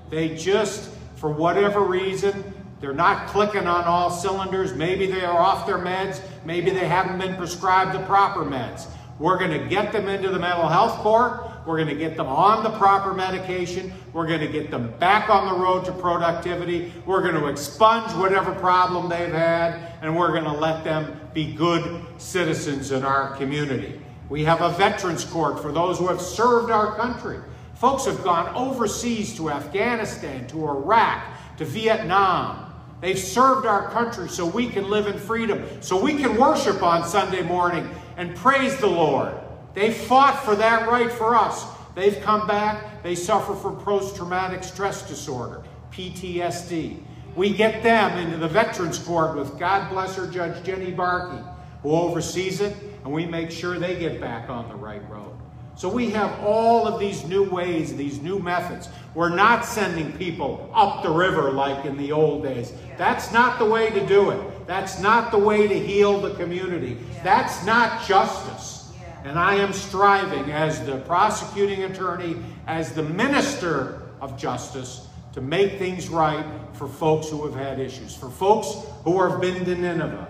They 0.08 0.36
just, 0.36 0.90
for 1.16 1.30
whatever 1.30 1.80
reason, 1.80 2.54
they're 2.80 2.92
not 2.92 3.26
clicking 3.26 3.66
on 3.66 3.84
all 3.84 4.10
cylinders. 4.10 4.72
Maybe 4.72 5.06
they 5.06 5.24
are 5.24 5.40
off 5.40 5.66
their 5.66 5.78
meds. 5.78 6.20
Maybe 6.44 6.70
they 6.70 6.86
haven't 6.86 7.18
been 7.18 7.34
prescribed 7.36 7.92
the 7.92 8.04
proper 8.06 8.44
meds. 8.44 8.86
We're 9.18 9.38
going 9.38 9.50
to 9.50 9.68
get 9.68 9.92
them 9.92 10.08
into 10.08 10.28
the 10.28 10.38
mental 10.38 10.68
health 10.68 10.98
court. 10.98 11.42
We're 11.66 11.76
going 11.76 11.88
to 11.88 11.96
get 11.96 12.16
them 12.16 12.28
on 12.28 12.62
the 12.62 12.70
proper 12.78 13.12
medication. 13.12 13.92
We're 14.12 14.26
going 14.26 14.40
to 14.40 14.48
get 14.48 14.70
them 14.70 14.92
back 14.98 15.28
on 15.28 15.52
the 15.52 15.62
road 15.62 15.84
to 15.86 15.92
productivity. 15.92 16.92
We're 17.04 17.22
going 17.22 17.34
to 17.34 17.46
expunge 17.48 18.12
whatever 18.12 18.54
problem 18.54 19.08
they've 19.08 19.32
had, 19.32 19.92
and 20.00 20.16
we're 20.16 20.30
going 20.30 20.44
to 20.44 20.52
let 20.52 20.84
them 20.84 21.20
be 21.34 21.52
good 21.52 22.04
citizens 22.16 22.92
in 22.92 23.04
our 23.04 23.36
community. 23.36 24.00
We 24.28 24.44
have 24.44 24.60
a 24.60 24.70
veterans 24.70 25.24
court 25.24 25.60
for 25.60 25.72
those 25.72 25.98
who 25.98 26.06
have 26.08 26.20
served 26.20 26.70
our 26.70 26.94
country. 26.94 27.40
Folks 27.74 28.06
have 28.06 28.22
gone 28.22 28.54
overseas 28.54 29.36
to 29.36 29.50
Afghanistan, 29.50 30.46
to 30.48 30.66
Iraq, 30.68 31.22
to 31.58 31.64
Vietnam. 31.64 32.72
They've 33.00 33.18
served 33.18 33.66
our 33.66 33.90
country 33.90 34.28
so 34.28 34.44
we 34.44 34.68
can 34.68 34.90
live 34.90 35.06
in 35.06 35.18
freedom, 35.18 35.64
so 35.80 36.00
we 36.00 36.14
can 36.14 36.36
worship 36.36 36.82
on 36.82 37.06
Sunday 37.06 37.42
morning 37.42 37.88
and 38.18 38.34
praise 38.34 38.76
the 38.76 38.86
Lord. 38.86 39.32
They 39.74 39.92
fought 39.92 40.44
for 40.44 40.56
that 40.56 40.88
right 40.88 41.10
for 41.10 41.36
us. 41.36 41.64
They've 41.94 42.20
come 42.20 42.46
back. 42.48 43.02
They 43.04 43.14
suffer 43.14 43.54
from 43.54 43.76
post-traumatic 43.76 44.64
stress 44.64 45.08
disorder, 45.08 45.62
PTSD. 45.92 47.00
We 47.36 47.54
get 47.54 47.82
them 47.84 48.18
into 48.18 48.36
the 48.36 48.48
Veterans 48.48 48.98
Court 48.98 49.36
with, 49.36 49.56
God 49.58 49.88
bless 49.90 50.16
her, 50.16 50.26
Judge 50.26 50.64
Jennie 50.64 50.92
Barkey, 50.92 51.42
who 51.82 51.92
oversees 51.92 52.60
it, 52.60 52.76
and 53.04 53.12
we 53.12 53.24
make 53.24 53.52
sure 53.52 53.78
they 53.78 53.96
get 53.96 54.20
back 54.20 54.50
on 54.50 54.68
the 54.68 54.74
right 54.74 55.08
road. 55.08 55.32
So 55.76 55.88
we 55.88 56.10
have 56.10 56.40
all 56.40 56.88
of 56.88 56.98
these 56.98 57.24
new 57.24 57.48
ways, 57.48 57.94
these 57.94 58.20
new 58.20 58.40
methods. 58.40 58.88
We're 59.14 59.28
not 59.28 59.64
sending 59.64 60.12
people 60.18 60.68
up 60.74 61.04
the 61.04 61.10
river 61.10 61.52
like 61.52 61.84
in 61.84 61.96
the 61.96 62.10
old 62.10 62.42
days. 62.42 62.72
That's 62.96 63.32
not 63.32 63.60
the 63.60 63.64
way 63.64 63.90
to 63.90 64.04
do 64.04 64.30
it. 64.30 64.40
That's 64.68 65.00
not 65.00 65.30
the 65.30 65.38
way 65.38 65.66
to 65.66 65.74
heal 65.74 66.20
the 66.20 66.34
community. 66.34 66.98
That's 67.24 67.64
not 67.64 68.06
justice. 68.06 68.92
And 69.24 69.38
I 69.38 69.54
am 69.54 69.72
striving 69.72 70.52
as 70.52 70.84
the 70.84 70.98
prosecuting 70.98 71.84
attorney, 71.84 72.36
as 72.66 72.92
the 72.92 73.02
minister 73.02 74.02
of 74.20 74.36
justice, 74.36 75.08
to 75.32 75.40
make 75.40 75.78
things 75.78 76.10
right 76.10 76.44
for 76.74 76.86
folks 76.86 77.30
who 77.30 77.46
have 77.46 77.54
had 77.54 77.80
issues, 77.80 78.14
for 78.14 78.28
folks 78.28 78.86
who 79.04 79.18
have 79.22 79.40
been 79.40 79.64
to 79.64 79.74
Nineveh. 79.74 80.28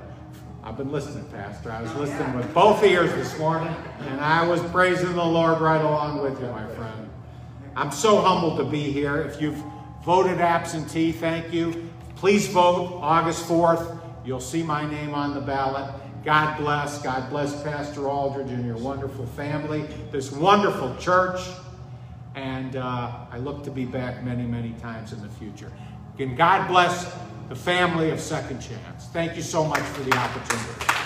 I've 0.62 0.76
been 0.76 0.93
listening, 0.93 1.24
Pastor. 1.32 1.72
I 1.72 1.82
was 1.82 1.91
oh, 1.97 2.01
listening 2.01 2.32
with 2.34 2.55
both 2.55 2.84
ears 2.84 3.12
this 3.14 3.36
morning, 3.41 3.74
and 4.03 4.20
I 4.20 4.47
was 4.47 4.61
praising 4.70 5.14
the 5.14 5.24
Lord 5.24 5.61
right 5.61 5.84
along 5.84 6.22
with 6.22 6.41
you, 6.41 6.47
my 6.47 6.66
friend. 6.74 7.11
I'm 7.74 7.91
so 7.91 8.20
humbled 8.20 8.59
to 8.59 8.64
be 8.64 8.93
here. 8.93 9.20
If 9.20 9.41
you've 9.41 9.61
voted 10.05 10.41
absentee, 10.41 11.11
thank 11.11 11.53
you. 11.53 11.91
Please 12.14 12.47
vote 12.47 13.01
August 13.03 13.45
4th. 13.49 13.99
You'll 14.25 14.41
see 14.41 14.62
my 14.62 14.89
name 14.89 15.14
on 15.14 15.35
the 15.35 15.41
ballot. 15.41 15.93
God 16.25 16.59
bless. 16.59 17.01
God 17.03 17.31
bless 17.31 17.62
Pastor 17.62 18.09
Aldridge 18.09 18.51
and 18.51 18.64
your 18.64 18.77
wonderful 18.77 19.27
family, 19.27 19.87
this 20.11 20.33
wonderful 20.33 20.95
church. 20.97 21.41
And 22.35 22.77
uh, 22.77 23.27
I 23.31 23.39
look 23.39 23.64
to 23.64 23.71
be 23.71 23.85
back 23.85 24.23
many, 24.23 24.45
many 24.45 24.73
times 24.75 25.12
in 25.12 25.23
the 25.23 25.29
future. 25.29 25.73
Again, 26.14 26.37
God 26.37 26.69
bless 26.69 27.12
the 27.49 27.57
family 27.57 28.11
of 28.11 28.21
Second 28.21 28.61
Chance. 28.61 29.07
Thank 29.12 29.37
you 29.37 29.43
so 29.43 29.64
much 29.64 29.81
for 29.81 30.03
the 30.03 30.16
opportunity. 30.16 30.98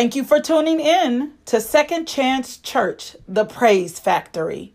Thank 0.00 0.16
you 0.16 0.24
for 0.24 0.40
tuning 0.40 0.80
in 0.80 1.32
to 1.44 1.60
Second 1.60 2.08
Chance 2.08 2.56
Church, 2.56 3.16
the 3.28 3.44
Praise 3.44 3.98
Factory. 3.98 4.72